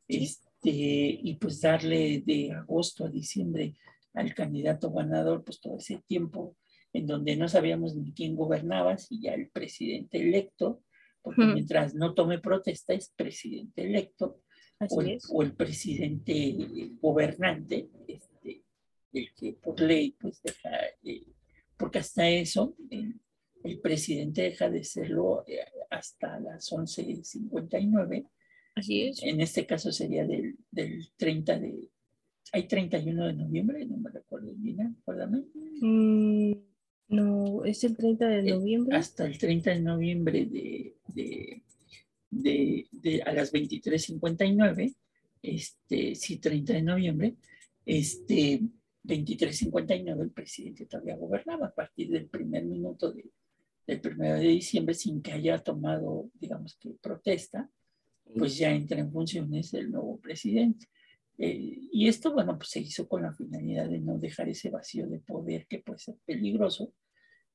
[0.07, 3.75] este, y pues darle de agosto a diciembre
[4.13, 6.55] al candidato ganador, pues todo ese tiempo
[6.97, 10.83] en donde no sabíamos ni quién gobernaba, si ya el presidente electo,
[11.21, 14.41] porque mientras no tome protesta es presidente electo,
[14.79, 16.55] o el, o el, presidente
[16.99, 18.63] gobernante, este,
[19.13, 20.69] el que por ley pues deja,
[21.03, 21.25] eh,
[21.77, 23.19] porque hasta eso el,
[23.63, 28.27] el, presidente deja de serlo eh, hasta las 11.59.
[28.75, 29.21] Así es.
[29.23, 31.89] En este caso sería del, del 30 de,
[32.53, 35.43] hay 31 de noviembre, no me recuerdo bien, acuérdame.
[35.81, 36.53] Mm,
[37.09, 38.97] no, es el 30 de noviembre.
[38.97, 41.63] hasta el 30 de noviembre de, de,
[42.29, 44.95] de, de a las 23.59,
[45.41, 47.35] este, sí, 30 de noviembre,
[47.85, 48.61] este,
[49.03, 53.31] 23.59 el presidente todavía gobernaba a partir del primer minuto de,
[53.85, 57.69] del primero de diciembre sin que haya tomado, digamos que protesta,
[58.37, 60.87] pues ya entra en funciones el nuevo presidente.
[61.37, 65.07] Eh, y esto, bueno, pues se hizo con la finalidad de no dejar ese vacío
[65.07, 66.93] de poder que puede ser peligroso.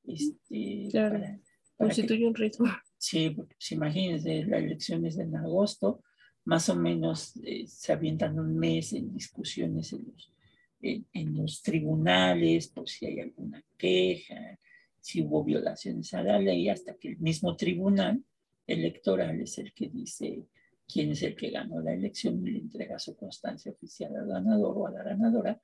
[0.04, 1.40] Este, claro, para,
[1.76, 2.66] constituye un riesgo.
[2.96, 6.02] Sí, pues, imagínense, la elección es en agosto,
[6.44, 10.32] más o menos eh, se avientan un mes en discusiones en los,
[10.80, 14.58] en, en los tribunales, por si hay alguna queja,
[15.00, 18.24] si hubo violaciones a la ley, hasta que el mismo tribunal
[18.66, 20.46] electoral es el que dice
[20.92, 24.76] quién es el que ganó la elección y le entrega su constancia oficial al ganador
[24.76, 25.60] o a la ganadora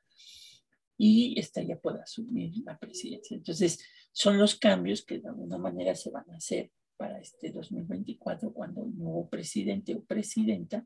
[0.98, 3.36] y esta ya puede asumir la presidencia.
[3.36, 3.78] Entonces,
[4.12, 8.84] son los cambios que de alguna manera se van a hacer para este 2024 cuando
[8.84, 10.84] el nuevo presidente o presidenta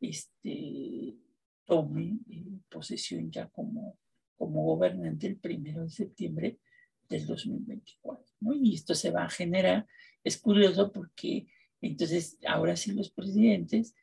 [0.00, 1.16] este,
[1.64, 3.98] tome eh, posesión ya como,
[4.36, 6.60] como gobernante el primero de septiembre
[7.08, 8.24] del 2024.
[8.40, 8.52] ¿no?
[8.54, 9.88] Y esto se va a generar,
[10.22, 11.48] es curioso porque
[11.82, 13.94] entonces, ahora sí los presidentes,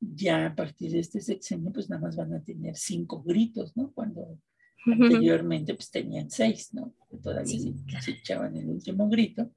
[0.00, 3.92] ya a partir de este sexenio, pues nada más van a tener cinco gritos, ¿no?
[3.92, 4.38] Cuando
[4.86, 6.94] anteriormente pues tenían seis, ¿no?
[7.22, 7.58] Todavía
[8.00, 9.50] se, echaban el último grito,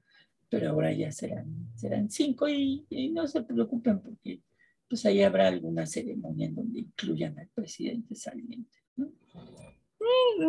[0.48, 4.42] pero ahora ya serán, serán cinco y, no se preocupen porque
[4.88, 9.12] pues ahí habrá alguna ceremonia en donde incluyan al presidente saliente, ¿no?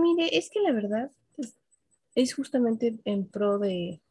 [0.02, 1.56] mire, es que la verdad es,
[2.16, 4.02] es justamente en pro de,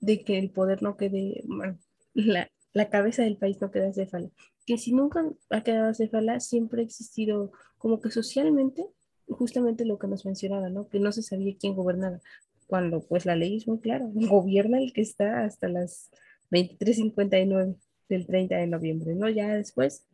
[0.00, 1.78] de, que el poder no quede, bueno,
[2.12, 4.30] la, la cabeza del país no queda céfala.
[4.66, 8.86] Que si nunca ha quedado céfala, siempre ha existido como que socialmente,
[9.28, 10.88] justamente lo que nos mencionaba, ¿no?
[10.88, 12.20] Que no se sabía quién gobernaba.
[12.66, 16.10] Cuando pues la ley es muy clara, gobierna el que está hasta las
[16.50, 17.76] 23.59
[18.08, 19.28] del 30 de noviembre, ¿no?
[19.28, 20.06] Ya después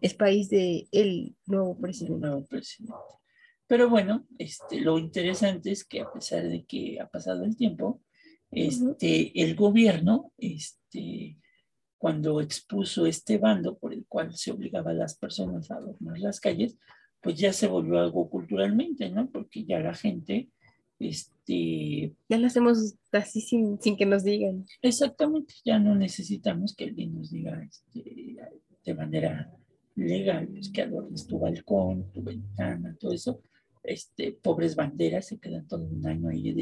[0.00, 2.20] es país de el nuevo presidente.
[2.20, 2.94] nuevo presidente.
[3.66, 8.02] Pero bueno, este, lo interesante es que a pesar de que ha pasado el tiempo,
[8.50, 11.38] este, el gobierno este,
[12.02, 16.40] cuando expuso este bando por el cual se obligaba a las personas a adornar las
[16.40, 16.76] calles,
[17.20, 19.30] pues ya se volvió algo culturalmente, ¿no?
[19.30, 20.48] Porque ya la gente,
[20.98, 22.12] este...
[22.28, 24.66] Ya lo hacemos así sin, sin que nos digan.
[24.82, 28.36] Exactamente, ya no necesitamos que alguien nos diga este,
[28.84, 29.56] de manera
[29.94, 33.40] legal, pues que adornes tu balcón, tu ventana, todo eso.
[33.84, 36.52] Este, pobres banderas se quedan todo un año ahí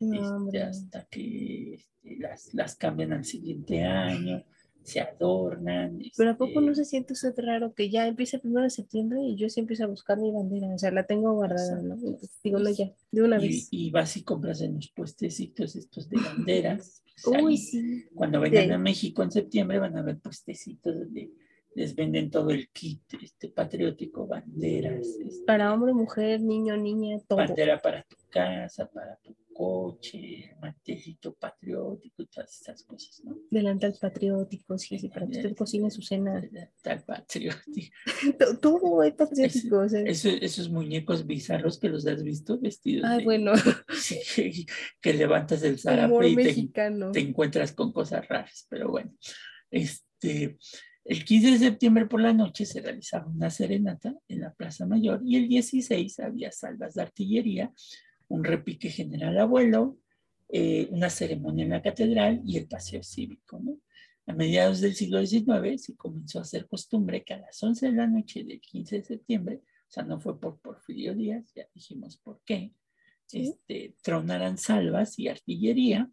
[0.00, 4.44] este, hasta que este, las, las, cambian al siguiente año,
[4.86, 5.98] se adornan.
[6.16, 8.70] Pero ¿a poco no este se siente usted raro que ya empieza el primero de
[8.70, 10.68] septiembre y yo sí empiezo a buscar mi bandera?
[10.68, 11.96] O sea, la tengo guardada, ¿no?
[12.44, 13.68] digo, no, ya, de una y, vez.
[13.70, 17.02] Y vas y compras en los puestecitos estos de banderas.
[17.42, 18.04] Uy, sí.
[18.14, 21.32] Cuando vengan a México en septiembre van a ver puestecitos donde
[21.74, 25.06] les venden todo el kit este, patriótico, banderas.
[25.06, 27.38] Este, para hombre, mujer, niño, niña, todo.
[27.38, 33.38] Bandera para tu casa, para tu coche, el mantelito patriótico y todas estas cosas, ¿no?
[33.50, 36.40] Delantal patriótico, sí, sí, para que usted cocine su cena.
[36.40, 37.94] Delantal patriótico.
[38.60, 39.78] Todo es patriótico.
[39.78, 40.02] o sea.
[40.02, 43.52] Eso- esos muñecos bizarros que los has visto vestidos Ah, de- bueno,
[45.00, 46.36] que levantas el zarape y
[46.68, 49.12] te, te encuentras con cosas raras, pero bueno.
[49.70, 50.58] Este,
[51.04, 55.20] el 15 de septiembre por la noche se realizaba una serenata en la Plaza Mayor
[55.24, 57.72] y el 16 había salvas de artillería,
[58.28, 59.98] un repique general abuelo,
[60.48, 63.58] eh, una ceremonia en la catedral y el paseo cívico.
[63.58, 63.78] ¿no?
[64.26, 67.92] A mediados del siglo XIX se comenzó a hacer costumbre que a las 11 de
[67.92, 72.16] la noche del 15 de septiembre, o sea, no fue por Porfirio Díaz, ya dijimos
[72.18, 72.72] por qué,
[73.26, 73.40] Sí.
[73.48, 76.10] este, tronaran salvas y artillería,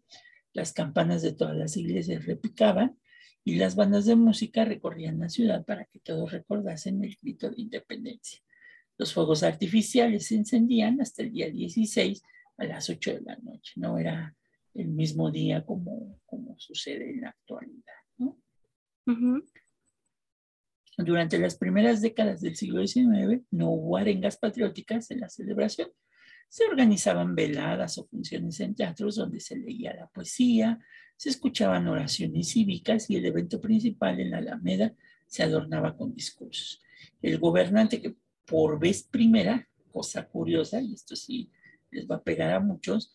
[0.52, 2.98] las campanas de todas las iglesias repicaban
[3.44, 7.60] y las bandas de música recorrían la ciudad para que todos recordasen el grito de
[7.60, 8.40] independencia.
[8.96, 12.22] Los fuegos artificiales se encendían hasta el día 16
[12.58, 13.72] a las 8 de la noche.
[13.76, 14.36] No era
[14.74, 17.82] el mismo día como, como sucede en la actualidad.
[20.96, 25.88] Durante las primeras décadas del siglo XIX no hubo arengas patrióticas en la celebración.
[26.48, 30.78] Se organizaban veladas o funciones en teatros donde se leía la poesía,
[31.16, 34.94] se escuchaban oraciones cívicas y el evento principal en la Alameda
[35.26, 36.80] se adornaba con discursos.
[37.20, 38.14] El gobernante que
[38.46, 41.50] por vez primera, cosa curiosa, y esto sí
[41.90, 43.14] les va a pegar a muchos,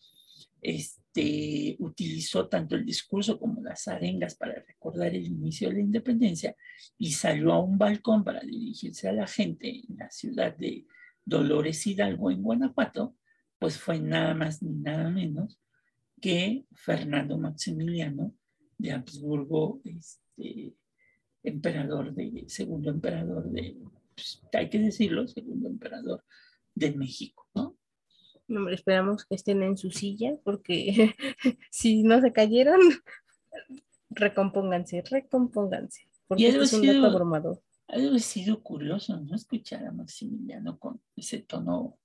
[0.62, 6.56] este, utilizó tanto el discurso como las arengas para recordar el inicio de la independencia
[6.98, 10.86] y salió a un balcón para dirigirse a la gente en la ciudad de
[11.24, 13.16] Dolores Hidalgo, en Guanajuato,
[13.58, 15.60] pues fue nada más ni nada menos
[16.20, 18.34] que Fernando Maximiliano
[18.78, 20.74] de Habsburgo, este,
[21.42, 23.76] emperador de, segundo emperador de,
[24.20, 26.24] pues, hay que decirlo, segundo emperador
[26.74, 27.76] de México, ¿no?
[28.70, 31.14] Esperamos que estén en su silla porque
[31.70, 32.80] si no se cayeron,
[34.10, 36.08] recompónganse, recompónganse.
[36.26, 37.62] Porque Y algo es un sido- dato abrumador.
[37.88, 39.34] Ha sido curioso, ¿no?
[39.34, 41.98] Escuchar a Maximiliano con ese tono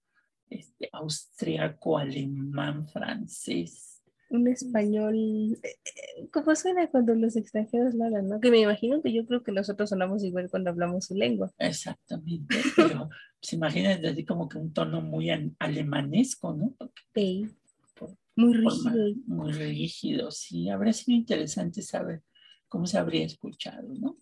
[0.50, 3.95] este, austriaco, alemán, francés.
[4.30, 8.40] Un español, eh, eh, ¿cómo suena cuando los extranjeros lo hablan, no?
[8.40, 11.52] Que me imagino que yo creo que nosotros sonamos igual cuando hablamos su lengua.
[11.60, 13.10] Exactamente, pero
[13.42, 16.76] se imagínate así como que un tono muy an- alemanesco, ¿no?
[16.78, 18.96] Por- muy rígido.
[19.28, 20.70] muy rígido, sí.
[20.70, 22.22] Habría sido interesante saber
[22.68, 24.18] cómo se habría escuchado, ¿no?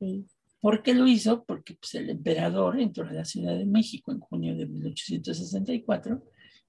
[0.00, 0.26] ey.
[0.60, 1.44] ¿Por qué lo hizo?
[1.44, 6.22] Porque pues, el emperador entró a la Ciudad de México en junio de 1864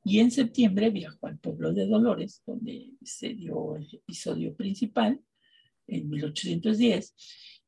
[0.04, 5.20] y en septiembre viajó al pueblo de Dolores, donde se dio el episodio principal
[5.88, 7.16] en 1810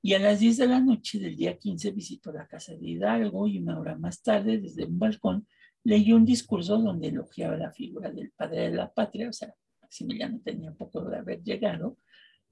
[0.02, 3.48] y a las 10 de la noche del día 15 visitó la casa de Hidalgo
[3.48, 5.48] y una hora más tarde desde un balcón
[5.84, 10.40] leyó un discurso donde elogiaba la figura del padre de la patria, o sea, Maximiliano
[10.44, 11.98] tenía poco de haber llegado,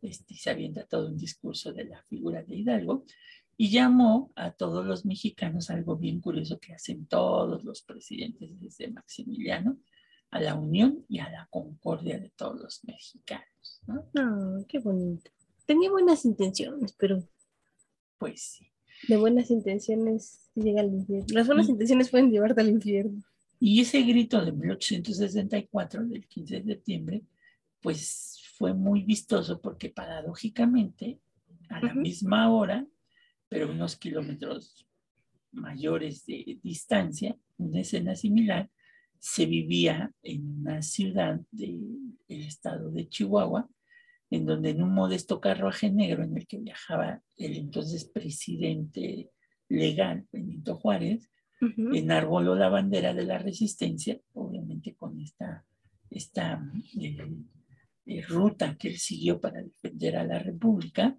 [0.01, 3.05] este, se había tratado un discurso de la figura de Hidalgo,
[3.58, 8.89] y llamó a todos los mexicanos, algo bien curioso que hacen todos los presidentes desde
[8.91, 9.78] Maximiliano,
[10.30, 13.82] a la unión y a la concordia de todos los mexicanos.
[13.88, 14.05] ¿no?
[14.16, 15.32] Ah, qué bonito.
[15.66, 17.24] Tenía buenas intenciones, pero
[18.20, 18.68] Pues sí.
[19.08, 21.26] de buenas intenciones llega al infierno.
[21.30, 21.72] Las buenas Mm.
[21.72, 23.24] intenciones pueden llevarte al infierno.
[23.60, 27.24] Y ese grito de 1864, del 15 de septiembre,
[27.82, 31.20] pues fue muy vistoso porque paradójicamente,
[31.70, 32.01] a la Ujú.
[32.01, 32.86] misma hora,
[33.49, 34.87] pero unos kilómetros
[35.51, 38.69] mayores de distancia, una escena similar,
[39.19, 43.69] se vivía en una ciudad del estado de Chihuahua,
[44.29, 49.31] en donde en un modesto carruaje negro en el que viajaba el entonces presidente
[49.69, 51.29] legal, Benito Juárez,
[51.59, 51.95] Ujú.
[51.95, 55.65] enarboló la bandera de la resistencia, obviamente con esta,
[56.09, 56.63] esta
[56.99, 57.17] eh,
[58.05, 61.17] eh, ruta que él siguió para defender a la República,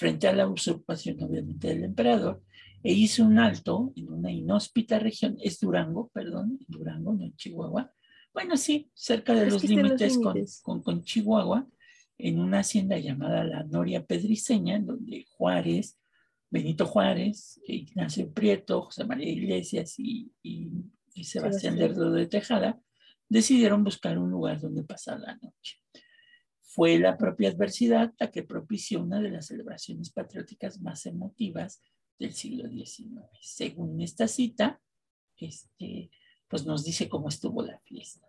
[0.00, 2.42] frente a la usurpación, obviamente, del emperador,
[2.82, 7.92] e hizo un alto en una inhóspita región, es Durango, perdón, Durango, no en Chihuahua.
[8.32, 11.68] Bueno, sí, cerca de los límites con, con, con Chihuahua,
[12.16, 15.98] en una hacienda llamada la Noria Pedriceña, donde Juárez,
[16.50, 20.70] Benito Juárez, Ignacio Prieto, José María Iglesias y, y-
[21.12, 21.78] y Sebastián Sebastián.
[21.78, 22.80] Lerdo de Tejada
[23.28, 25.76] decidieron buscar un lugar donde pasar la noche.
[26.72, 31.82] Fue la propia adversidad la que propició una de las celebraciones patrióticas más emotivas
[32.16, 33.26] del siglo XIX.
[33.40, 34.80] Según esta cita,
[35.36, 36.10] este,
[36.46, 38.24] pues nos dice cómo estuvo la fiesta.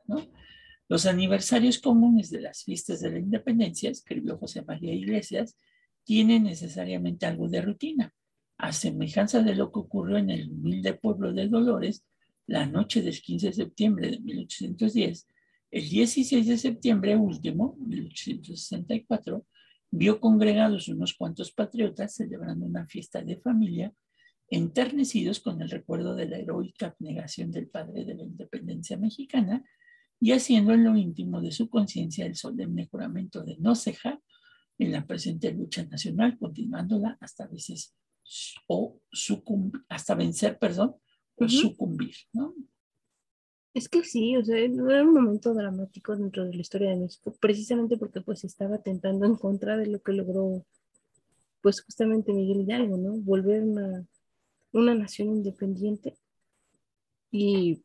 [0.89, 5.55] Los aniversarios comunes de las fiestas de la independencia, escribió José María Iglesias,
[6.03, 8.11] tienen necesariamente algo de rutina.
[8.57, 12.03] A semejanza de lo que ocurrió en el humilde pueblo de Dolores,
[12.47, 15.27] la noche del 15 de septiembre de 1810,
[15.72, 19.45] El 16 de septiembre último, 1864,
[19.89, 23.93] vio congregados unos cuantos patriotas celebrando una fiesta de familia,
[24.49, 29.63] enternecidos con el recuerdo de la heroica abnegación del padre de la independencia mexicana
[30.19, 34.19] y haciendo en lo íntimo de su conciencia el solemne juramento de no cejar
[34.78, 37.95] en la presente lucha nacional, continuándola hasta veces
[38.67, 38.99] o
[39.88, 40.95] hasta vencer, perdón,
[41.36, 42.53] o sucumbir, ¿no?
[43.74, 47.34] Es que sí, o sea, era un momento dramático dentro de la historia de México,
[47.39, 50.65] precisamente porque pues estaba tentando en contra de lo que logró,
[51.61, 53.13] pues justamente Miguel Hidalgo, ¿no?
[53.13, 54.05] Volver una,
[54.74, 56.15] una nación independiente.
[57.32, 57.82] Y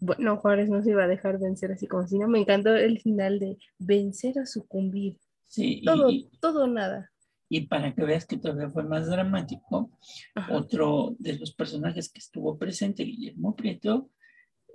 [0.00, 2.26] bueno, Juárez no se iba a dejar vencer así como si no.
[2.26, 5.18] Me encantó el final de vencer a sucumbir.
[5.46, 7.10] Sí, Todo, y, todo nada.
[7.48, 9.90] y para que veas que todavía fue más dramático,
[10.34, 10.56] Ajá.
[10.56, 14.10] otro de los personajes que estuvo presente, Guillermo Prieto,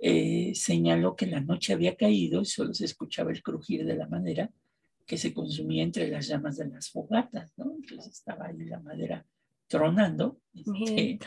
[0.06, 4.06] eh, señaló que la noche había caído y solo se escuchaba el crujir de la
[4.06, 4.50] madera
[5.06, 7.72] que se consumía entre las llamas de las fogatas, ¿no?
[7.74, 9.24] Entonces estaba ahí la madera
[9.66, 10.42] tronando.
[10.52, 11.18] este,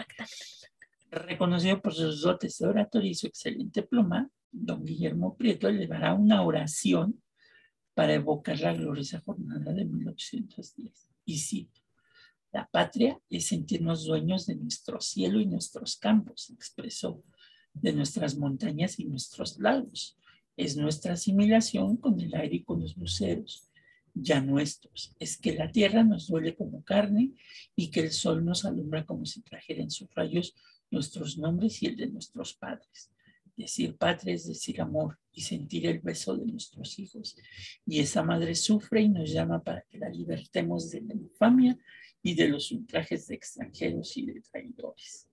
[1.09, 6.43] reconocido por sus dotes de oratoria y su excelente pluma, don Guillermo Prieto elevará una
[6.43, 7.19] oración
[7.95, 11.09] para evocar la gloriosa jornada de 1810.
[11.25, 11.81] Y cito,
[12.51, 17.23] la patria es sentirnos dueños de nuestro cielo y nuestros campos, expresó,
[17.81, 20.17] de nuestras montañas y nuestros lagos.
[20.55, 23.69] Es nuestra asimilación con el aire y con los luceros,
[24.13, 25.13] ya nuestros.
[25.19, 27.33] Es que la tierra nos duele como carne
[27.75, 30.55] y que el sol nos alumbra como si trajera en sus rayos
[30.89, 33.11] nuestros nombres y el de nuestros padres.
[33.55, 37.35] Decir patria es decir amor y sentir el beso de nuestros hijos.
[37.85, 41.77] Y esa madre sufre y nos llama para que la libertemos de la infamia
[42.21, 45.27] y de los ultrajes de extranjeros y de traidores.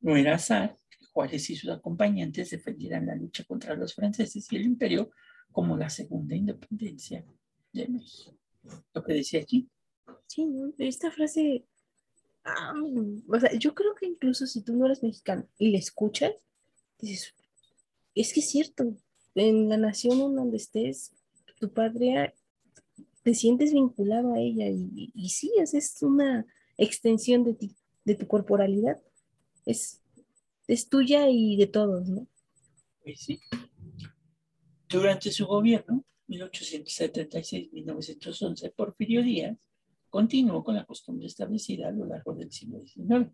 [0.00, 0.76] No era azar
[1.14, 5.12] Juárez y sus acompañantes defendieran la lucha contra los franceses y el imperio
[5.52, 7.24] como la segunda independencia
[7.72, 8.36] de México.
[8.92, 9.68] Lo que decía aquí.
[10.26, 10.44] Sí.
[10.78, 11.64] Esta frase,
[12.44, 12.74] ah,
[13.28, 16.32] o sea, yo creo que incluso si tú no eres mexicano y la escuchas,
[16.98, 17.32] dices,
[18.16, 18.96] es que es cierto,
[19.36, 21.12] en la nación en donde estés,
[21.60, 22.34] tu patria,
[23.22, 26.44] te sientes vinculado a ella y, y sí, es, es una
[26.76, 29.00] extensión de ti, de tu corporalidad,
[29.64, 30.00] es,
[30.68, 32.28] es tuya y de todos, ¿no?
[33.02, 33.40] Pues sí.
[34.88, 39.58] Durante su gobierno, 1876-1911, Porfirio Díaz
[40.08, 43.30] continuó con la costumbre establecida a lo largo del siglo XIX.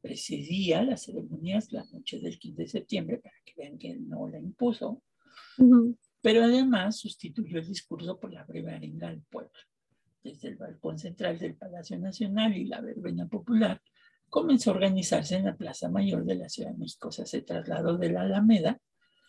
[0.00, 4.38] Precedía las ceremonias la noche del 15 de septiembre, para que vean que no la
[4.38, 5.02] impuso,
[6.20, 9.50] pero además sustituyó el discurso por la breve arenga al pueblo.
[10.22, 13.80] Desde el balcón central del Palacio Nacional y la verbena popular,
[14.30, 17.08] comenzó a organizarse en la Plaza Mayor de la Ciudad de México.
[17.08, 18.80] O sea, se trasladó de la Alameda,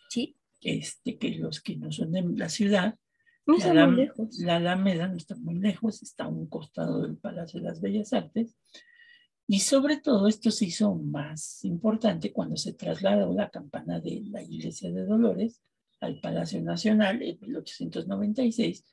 [0.08, 2.98] Sí, este, que los que no son de la ciudad,
[3.46, 4.38] no la, muy lejos.
[4.40, 8.12] la Alameda no está muy lejos, está a un costado del Palacio de las Bellas
[8.12, 8.54] Artes.
[9.46, 14.42] Y sobre todo esto se hizo más importante cuando se trasladó la campana de la
[14.42, 15.62] Iglesia de Dolores
[16.00, 18.84] al Palacio Nacional en 1896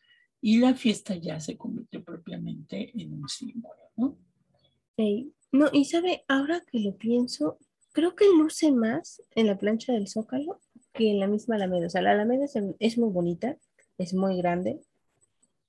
[0.41, 4.17] y la fiesta ya se convirtió propiamente en un símbolo, ¿no?
[4.95, 7.57] Ey, No, y sabe, ahora que lo pienso,
[7.91, 10.59] creo que luce más en la plancha del Zócalo
[10.93, 11.87] que en la misma Alameda.
[11.87, 12.45] O sea, la Alameda
[12.79, 13.57] es, muy bonita,
[13.97, 14.79] es muy grande,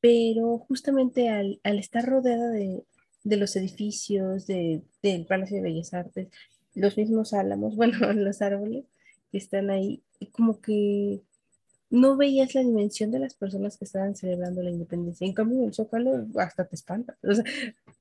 [0.00, 2.82] pero justamente al, al estar rodeada de,
[3.24, 6.28] de los edificios, de, del Palacio de Bellas Artes,
[6.74, 8.84] los mismos álamos, bueno, los árboles
[9.30, 10.02] que están ahí,
[10.32, 11.22] como que
[11.90, 15.26] no veías la dimensión de las personas que estaban celebrando la independencia.
[15.26, 17.16] En cambio, en el Zócalo hasta te espanta.
[17.22, 17.44] O sea,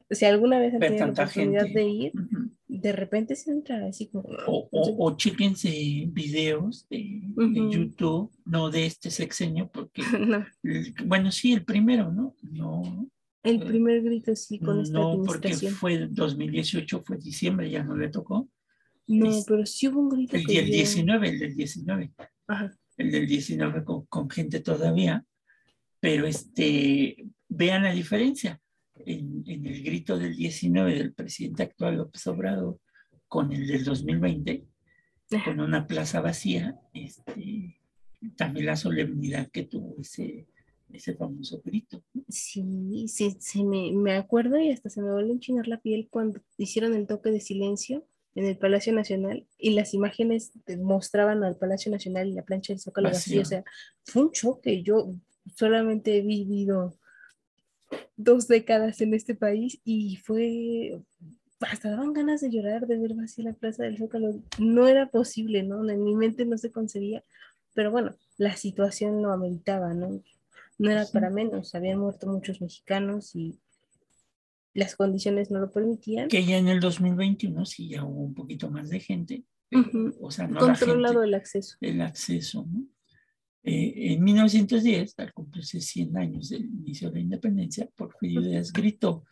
[0.09, 1.79] si alguna vez han tenido la oportunidad gente.
[1.79, 2.51] de ir, Ujú.
[2.67, 4.27] de repente se entra así como...
[4.47, 5.69] O, o, o chéquense
[6.07, 7.71] videos de, de Ujú.
[7.71, 12.35] YouTube, no de este sexenio, porque, No, el- bueno, sí, el primero, ¿no?
[12.41, 13.07] No,
[13.43, 15.73] el primer grito sí con esta no porque administración.
[15.75, 18.49] fue 2018, fue diciembre, ya no le tocó.
[19.07, 22.11] No, es- pero sí hubo un grito El que del yo- 19, el del 19,
[22.47, 22.71] Ajá.
[22.97, 25.23] el del 19 con, con gente todavía,
[25.99, 28.59] pero este, vean la diferencia.
[29.05, 32.79] En, en el grito del 19 del presidente actual López Obrador
[33.27, 34.65] con el del 2020,
[35.45, 37.79] con una plaza vacía, este,
[38.35, 40.47] también la solemnidad que tuvo ese,
[40.91, 42.03] ese famoso grito.
[42.27, 46.07] Sí, sí, sí me, me acuerdo y hasta se me vuelve a enchinar la piel
[46.09, 48.03] cuando hicieron el toque de silencio
[48.35, 52.79] en el Palacio Nacional y las imágenes mostraban al Palacio Nacional y la plancha del
[52.79, 53.09] Zócalo.
[53.09, 53.41] Vacío.
[53.41, 53.63] O sea,
[54.03, 54.81] fue un choque.
[54.81, 55.13] Yo
[55.55, 56.97] solamente he vivido
[58.19, 61.01] dos décadas en este país y fue,
[61.61, 64.41] hasta daban ganas de llorar de ver vacía la Plaza del Zócalo.
[64.59, 65.89] No era posible, ¿no?
[65.89, 67.23] En mi mente no se concebía,
[67.73, 70.21] pero bueno, la situación lo ameritaba, ¿no?
[70.77, 73.57] No era para menos, habían muerto muchos mexicanos y
[74.73, 76.27] las condiciones no lo permitían.
[76.27, 79.43] Que ya en el 2021 sí ya hubo un poquito más de gente.
[80.19, 81.77] O sea, no Controlado el acceso.
[81.79, 82.85] El acceso, ¿no?
[83.63, 89.25] Eh, en 1910, al cumplirse 100 años del inicio de la independencia, Porfirio Díaz gritó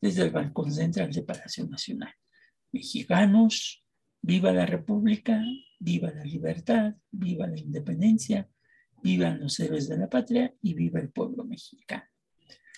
[0.00, 2.12] desde el balcón central de Palacio Nacional,
[2.72, 3.84] mexicanos,
[4.22, 5.42] viva la República,
[5.78, 8.48] viva la libertad, viva la independencia,
[9.02, 12.04] vivan los héroes de la patria y viva el pueblo mexicano.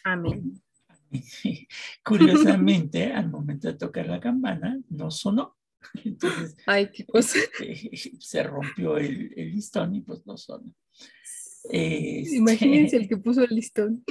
[0.04, 0.62] Amén.
[2.04, 5.56] Curiosamente, al momento de tocar la campana, no sonó.
[6.04, 7.38] Entonces, Ay, qué cosa.
[7.60, 10.72] Este, se rompió el, el, listón y pues no sonó.
[11.64, 14.04] Este, Imagínense el que puso el listón.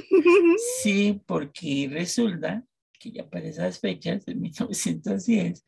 [0.82, 2.64] Sí, porque resulta
[2.98, 5.64] que ya para esas fechas, de 1910,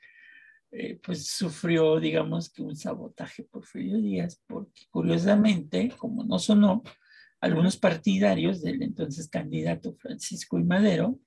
[0.70, 6.82] eh, pues sufrió, digamos que un sabotaje por Frío Díaz, porque curiosamente, como no sonó,
[7.40, 10.64] algunos partidarios del entonces candidato Francisco I.
[10.64, 11.20] Madero,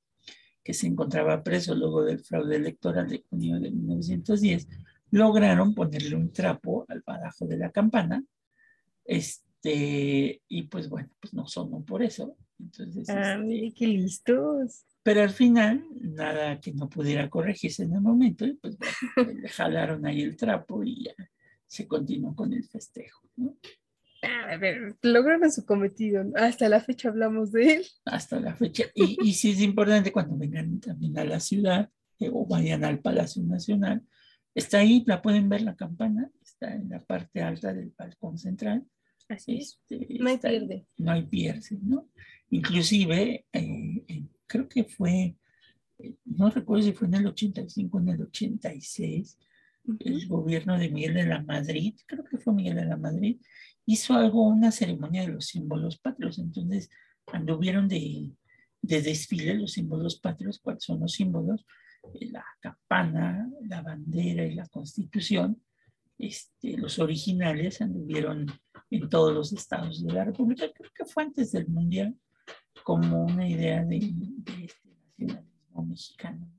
[0.63, 4.67] que se encontraba preso luego del fraude electoral de junio de 1910,
[5.11, 8.23] lograron ponerle un trapo al badajo de la campana,
[9.05, 12.35] este, y pues bueno, pues no sonó por eso.
[12.59, 14.85] Entonces, ah, este, qué listos.
[15.03, 19.49] Pero al final, nada que no pudiera corregirse en el momento, y pues bueno, le
[19.49, 21.13] jalaron ahí el trapo y ya
[21.65, 23.27] se continuó con el festejo.
[23.35, 23.57] ¿no?
[24.21, 26.25] A ver, lograron su cometido.
[26.35, 27.85] Hasta la fecha hablamos de él.
[28.05, 28.85] Hasta la fecha.
[28.95, 31.89] Y, y sí es importante cuando vengan también a la ciudad
[32.19, 34.03] eh, o vayan al Palacio Nacional.
[34.55, 38.83] Está ahí, la pueden ver la campana, está en la parte alta del balcón central.
[39.29, 39.79] Así es.
[39.89, 40.87] Este, no hay pierde.
[40.97, 42.09] No hay pierde, ¿no?
[42.49, 45.35] Inclusive, eh, creo que fue,
[45.99, 49.37] eh, no recuerdo si fue en el 85 o en el 86,
[49.99, 53.37] el gobierno de Miguel de la Madrid, creo que fue Miguel de la Madrid,
[53.85, 56.39] hizo algo, una ceremonia de los símbolos patrios.
[56.39, 56.89] Entonces,
[57.27, 58.31] anduvieron de,
[58.81, 60.59] de desfile los símbolos patrios.
[60.59, 61.65] ¿Cuáles son los símbolos?
[62.13, 65.61] Eh, la campana, la bandera y la constitución.
[66.17, 68.47] Este, los originales anduvieron
[68.89, 70.65] en todos los estados de la República.
[70.73, 72.15] Creo que fue antes del Mundial
[72.83, 76.49] como una idea de, este nacionalismo mexicano.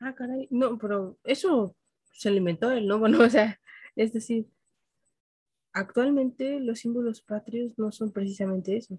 [0.00, 1.76] Ah, caray, no, pero eso
[2.12, 2.98] se alimentó él, ¿no?
[3.00, 3.60] Bueno, o sea,
[3.96, 4.46] es decir,
[5.72, 8.98] actualmente los símbolos patrios no son precisamente esos.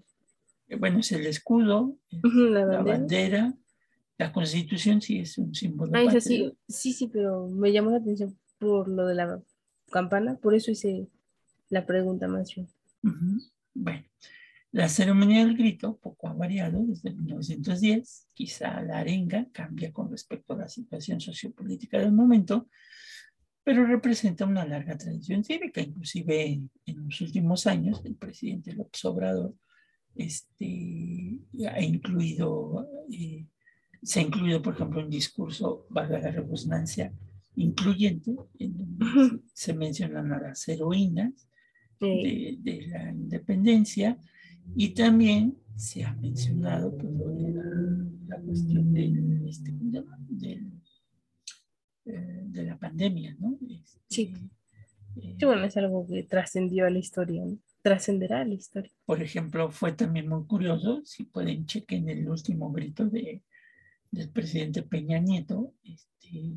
[0.68, 3.54] Eh, bueno, es el escudo, la, bandera.
[4.18, 6.20] la constitución sí es un símbolo ah, patrio.
[6.20, 9.40] Sí, sí, sí, pero me llamó la atención por lo de la
[9.90, 11.08] campana, por eso hice
[11.68, 12.68] la pregunta más bien.
[13.74, 14.04] Bueno,
[14.72, 18.28] la ceremonia del grito poco ha variado desde 1910.
[18.34, 22.68] Quizá la arenga cambia con respecto a la situación sociopolítica del momento,
[23.62, 25.80] pero representa una larga tradición cívica.
[25.80, 29.54] Inclusive en los últimos años, el presidente López Obrador
[30.16, 31.38] este,
[31.70, 33.46] ha incluido, eh,
[34.02, 37.12] se ha incluido, por ejemplo, un discurso, valga la redundancia,
[37.56, 41.48] incluyente, en donde se mencionan a las heroínas
[42.00, 44.18] de, de la independencia,
[44.74, 47.12] y también se ha mencionado pues,
[48.26, 48.96] la, cuestión
[49.46, 49.72] este,
[52.06, 53.58] eh, de la pandemia, ¿no?
[53.68, 54.34] Este, sí.
[55.22, 57.42] Eh, bueno, es algo que trascendió a la historia,
[57.82, 58.92] trascenderá a la historia.
[59.04, 63.42] Por ejemplo, fue también muy curioso, si pueden chequen el último grito de,
[64.10, 66.52] del presidente Peña Nieto, este,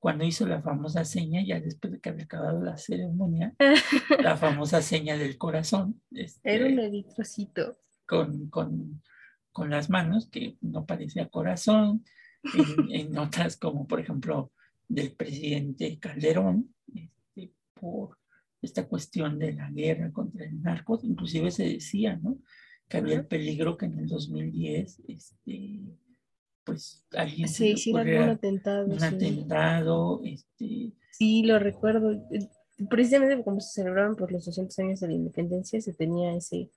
[0.00, 3.54] cuando hizo la famosa seña, ya después de que había acabado la ceremonia,
[4.22, 6.00] la famosa seña del corazón.
[6.10, 7.78] Este, Era un eritrocito.
[8.06, 9.02] Con, con,
[9.52, 12.04] con, las manos, que no parecía corazón,
[12.90, 14.50] en, otras como por ejemplo
[14.88, 18.18] del presidente Calderón, este, por
[18.62, 22.38] esta cuestión de la guerra contra el narco, inclusive se decía, ¿no?
[22.88, 25.98] Que había el peligro que en el 2010, este,
[26.64, 28.86] pues alguien se sí, algún atentado.
[28.86, 30.92] Un atentado, este...
[31.12, 32.22] Sí, lo recuerdo.
[32.88, 36.70] Precisamente como se celebraban por los 200 años de la independencia, se tenía ese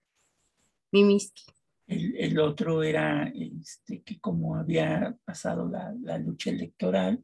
[0.92, 1.44] mimiski.
[1.88, 7.22] El, el otro era este, que como había pasado la, la, lucha electoral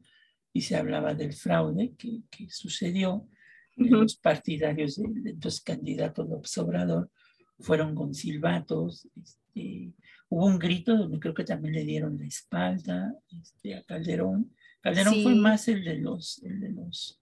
[0.52, 3.26] y se hablaba del fraude que, que sucedió,
[3.76, 7.10] los partidarios del entonces candidato López Obrador
[7.58, 9.49] fueron con silbatos, este,
[10.28, 14.54] Hubo un grito donde creo que también le dieron la espalda este, a Calderón.
[14.80, 17.20] Calderón fue más el de los, el de los,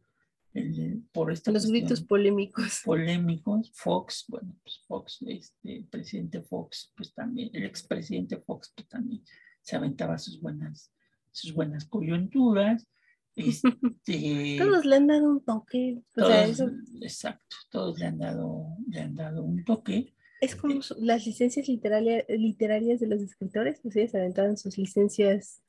[0.52, 2.82] el de, por esta los gritos polémicos.
[2.84, 3.72] Polémicos.
[3.74, 9.22] Fox, bueno, pues Fox, este, el presidente Fox, pues también, el expresidente Fox, pues también
[9.62, 10.92] se aventaba sus buenas,
[11.32, 12.86] sus buenas coyunturas.
[13.38, 16.02] Este, Todos le han dado un toque.
[16.16, 16.70] O sea, todos- eso
[17.00, 20.12] Exacto, todos le han dado, le han dado un toque.
[20.40, 25.62] Es como su- las licencias literaria- literarias de los escritores, pues ellos aventaron sus licencias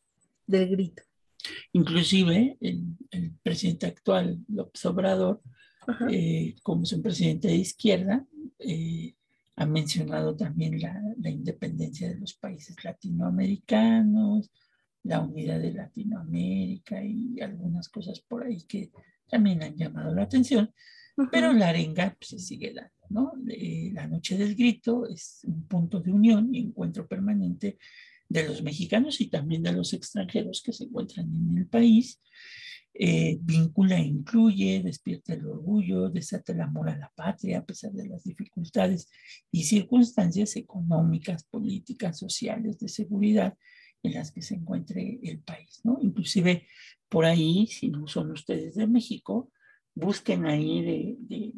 [0.48, 1.04] del grito.
[1.74, 5.42] Inclusive el, el presidente actual, López Obrador,
[6.10, 8.26] eh, como es un presidente de izquierda,
[8.60, 9.16] eh,
[9.56, 14.52] ha mencionado también la, la independencia de los países latinoamericanos,
[15.04, 18.92] la unidad de Latinoamérica y algunas cosas por ahí que
[19.30, 20.72] también han llamado la atención.
[21.32, 23.34] Pero la arenga pues, se sigue dando, ¿no?
[23.50, 27.78] Eh, la Noche del Grito es un punto de unión y encuentro permanente
[28.28, 32.22] de los mexicanos y también de los extranjeros que se encuentran en el país.
[32.94, 37.92] Eh, vincula e incluye, despierta el orgullo, desata el amor a la patria a pesar
[37.94, 39.10] de las dificultades
[39.52, 43.58] y circunstancias económicas, políticas, sociales, de seguridad
[44.04, 45.98] en las que se encuentre el país, ¿no?
[46.02, 46.68] Inclusive
[47.08, 49.52] por ahí, si no son ustedes de México,
[49.96, 51.54] busquen ahí de, de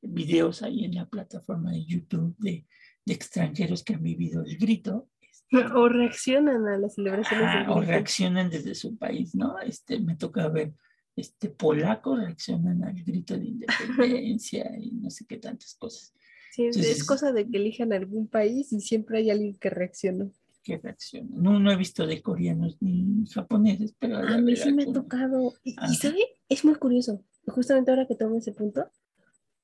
[0.00, 2.66] videos ahí en la plataforma de YouTube de,
[3.04, 5.08] de extranjeros que han vivido el grito.
[5.20, 9.58] este, O reaccionan a las celebraciones del o reaccionan desde su país, ¿no?
[9.60, 10.72] Este, me toca ver
[11.14, 16.14] este, polacos reaccionan al grito de independencia y no sé qué tantas cosas.
[16.52, 19.70] Sí, es- Entonces- es cosa de que elijan algún país y siempre hay alguien que
[19.70, 20.30] reacciona.
[20.62, 21.42] que reaccionan.
[21.42, 24.18] No, no he visto de coreanos ni japoneses, pero...
[24.18, 25.54] A mí sí me ha tocado.
[25.64, 25.94] Y, y.
[25.96, 26.20] ¿sabe?
[26.48, 27.24] Es muy curioso.
[27.46, 28.88] Justamente ahora que tomo ese punto,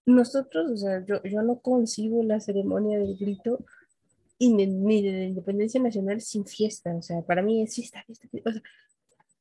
[0.08, 3.64] nosotros, o sea, yo, yo no concibo la ceremonia del grito
[4.38, 6.94] y ni, de la independencia nacional sin fiesta.
[6.96, 8.50] O sea, para mí es fiesta, fiesta, fiesta.
[8.50, 8.62] O sea,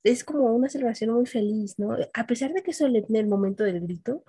[0.03, 1.95] es como una celebración muy feliz, ¿no?
[2.13, 4.23] A pesar de que es solemne el momento del grito,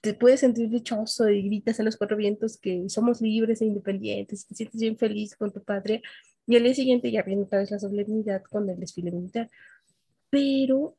[0.00, 4.46] te puedes sentir dichoso y gritas a los cuatro vientos que somos libres e independientes,
[4.46, 6.00] te sientes bien feliz con tu patria.
[6.46, 9.50] Y al día siguiente ya viene otra vez la solemnidad con el desfile militar.
[10.30, 10.96] Pero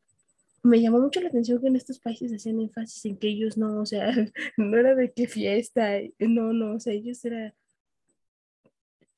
[0.67, 3.81] me llamó mucho la atención que en estos países hacían énfasis en que ellos no,
[3.81, 4.11] o sea,
[4.57, 5.89] no era de qué fiesta,
[6.19, 7.55] no, no, o sea, ellos era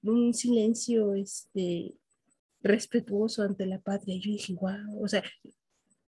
[0.04, 1.94] un silencio este,
[2.62, 4.16] respetuoso ante la patria.
[4.18, 5.24] Yo dije, wow, o sea,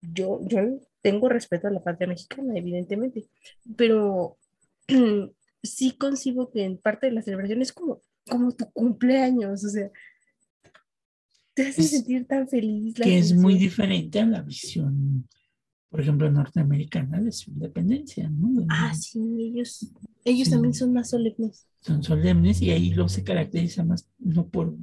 [0.01, 3.29] yo, yo tengo respeto a la patria mexicana, evidentemente,
[3.77, 4.37] pero
[5.63, 9.91] sí concibo que en parte de la celebración es como, como tu cumpleaños, o sea,
[11.63, 12.99] te hace Es- sentir tan feliz.
[12.99, 15.29] la que es muy diferente a la visión,
[15.89, 18.49] por ejemplo, norteamericana de su independencia, ¿no?
[18.49, 19.93] Donde Ah, sí, ellos,
[20.25, 20.51] ellos Sí.
[20.53, 21.67] también son más solemnes.
[21.81, 24.77] Son solemnes y ahí lo se caracteriza más, no por,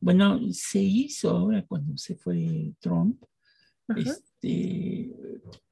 [0.00, 3.22] bueno, se hizo ahora cuando se fue Trump,
[3.88, 4.00] Ajá.
[4.00, 5.10] este,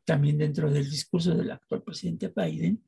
[0.04, 2.82] también dentro del discurso del actual presidente Biden,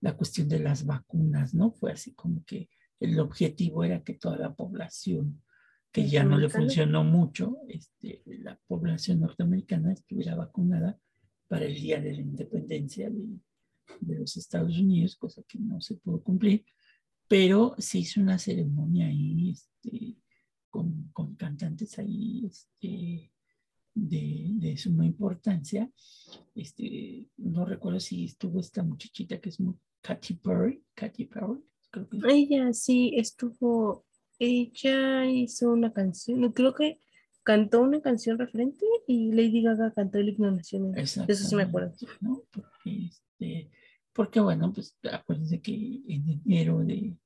[0.00, 1.72] la cuestión de las vacunas, ¿no?
[1.72, 2.68] Fue así como que
[3.00, 5.42] el objetivo era que toda la población
[5.92, 10.98] que ya no le funcionó mucho, este, la población norteamericana estuviera vacunada
[11.48, 13.38] para el día de la independencia de,
[14.00, 16.64] de los Estados Unidos, cosa que no se pudo cumplir,
[17.28, 20.16] pero se hizo una ceremonia ahí este,
[20.70, 23.32] con, con cantantes ahí este,
[23.94, 25.90] de, de suma importancia.
[26.54, 32.08] Este, no recuerdo si estuvo esta muchachita que es muy, Katy Perry, Katy Perry, creo
[32.08, 34.04] que Ella sí estuvo,
[34.42, 37.00] ella hizo una canción, creo que
[37.44, 40.98] cantó una canción referente y Lady Gaga cantó el himno nacional.
[40.98, 41.92] Eso sí me acuerdo.
[41.92, 42.42] Exactamente, ¿no?
[42.50, 43.70] Porque, este,
[44.12, 47.16] porque, bueno, pues acuérdense que en enero de,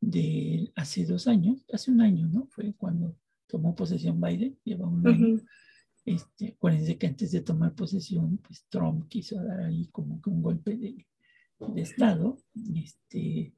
[0.00, 2.46] de hace dos años, hace un año, ¿no?
[2.50, 5.40] Fue cuando tomó posesión Biden, lleva un año.
[6.04, 10.42] Este, acuérdense que antes de tomar posesión, pues Trump quiso dar ahí como que un
[10.42, 11.06] golpe de,
[11.58, 12.38] de Estado,
[12.74, 13.54] este,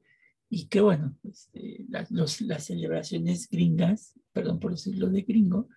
[0.49, 5.67] y que bueno, pues, eh, las, los- las celebraciones gringas, perdón por decirlo de gringo,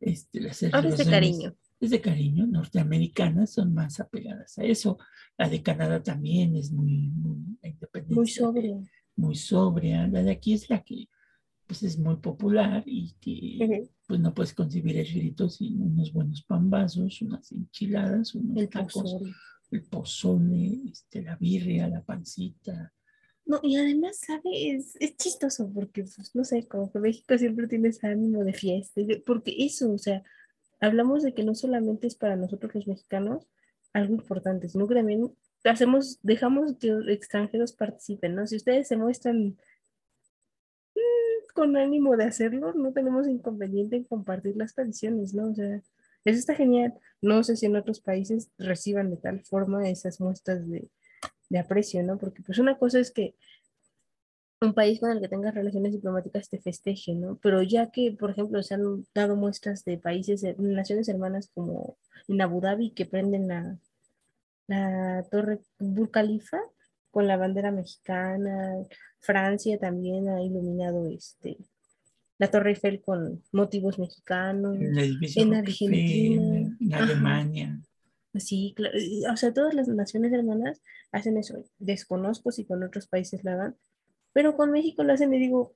[0.00, 1.56] este, las Ahora es de celebraciones- cariño.
[1.80, 4.98] es de cariño, norteamericanas son más apegadas a eso.
[5.38, 8.46] La de Canadá también es muy, muy independencia,
[9.16, 10.08] Muy sobria.
[10.08, 11.08] La de aquí es la que
[11.66, 16.42] pues es muy popular y que pues no puedes concebir el grito sin unos buenos
[16.42, 19.32] pambazos, unas enchiladas, unos El tacos, pozole.
[19.70, 22.92] el pozole, este, la birria, la pancita.
[23.44, 24.70] No, y además, ¿sabe?
[24.70, 29.00] Es, chistoso porque, pues, no sé, como que México siempre tiene ese ánimo de fiesta.
[29.26, 30.22] Porque eso, o sea,
[30.80, 33.46] hablamos de que no solamente es para nosotros los mexicanos
[33.92, 35.32] algo importante, sino que también
[35.64, 38.46] hacemos, dejamos que extranjeros participen, ¿no?
[38.46, 39.56] Si ustedes se muestran
[40.94, 45.50] mm, con ánimo de hacerlo, no tenemos inconveniente en compartir las tradiciones, ¿no?
[45.50, 45.76] O sea,
[46.24, 46.94] eso está genial.
[47.20, 50.88] No sé si en otros países reciban de tal forma esas muestras de,
[51.52, 52.16] de aprecio, ¿no?
[52.16, 53.34] Porque pues una cosa es que
[54.62, 57.38] un país con el que tengas relaciones diplomáticas te festeje, ¿no?
[57.42, 61.98] Pero ya que, por ejemplo, se han dado muestras de países, de naciones hermanas como
[62.26, 63.76] en Abu Dhabi que prenden la,
[64.66, 66.58] la torre Burj Khalifa
[67.10, 68.76] con la bandera mexicana,
[69.20, 71.58] Francia también ha iluminado este
[72.38, 77.78] la Torre Eiffel con motivos mexicanos, en Argentina, en Alemania.
[78.34, 78.98] Sí, claro.
[79.32, 81.64] O sea, todas las naciones hermanas hacen eso.
[81.78, 83.76] Desconozco si con otros países la hagan,
[84.32, 85.74] pero con México lo hacen y digo,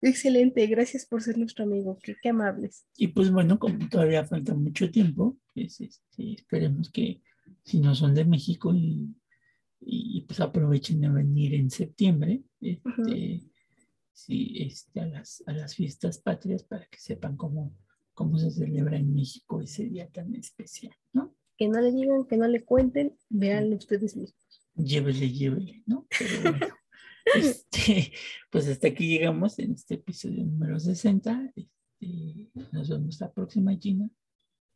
[0.00, 2.86] excelente, gracias por ser nuestro amigo, qué, qué amables.
[2.96, 7.22] Y pues bueno, como todavía falta mucho tiempo, pues, este, esperemos que
[7.64, 9.14] si no son de México y,
[9.80, 13.42] y pues aprovechen de venir en septiembre, este,
[14.12, 17.76] sí, este, a, las, a las fiestas patrias para que sepan cómo,
[18.14, 21.34] cómo se celebra en México ese día tan especial, ¿no?
[21.58, 24.34] Que no le digan, que no le cuenten, vean ustedes mismos.
[24.74, 26.06] Llévele, llévele, ¿no?
[26.18, 26.66] Pero bueno.
[27.34, 28.10] Este,
[28.50, 31.52] pues hasta aquí llegamos en este episodio número 60.
[31.54, 34.08] Este, nos vemos la próxima, Gina.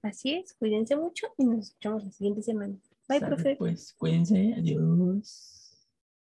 [0.02, 2.76] Así es, cuídense mucho y nos escuchamos la siguiente semana.
[3.08, 3.56] Bye, profe.
[3.56, 5.61] Pues cuídense, adiós.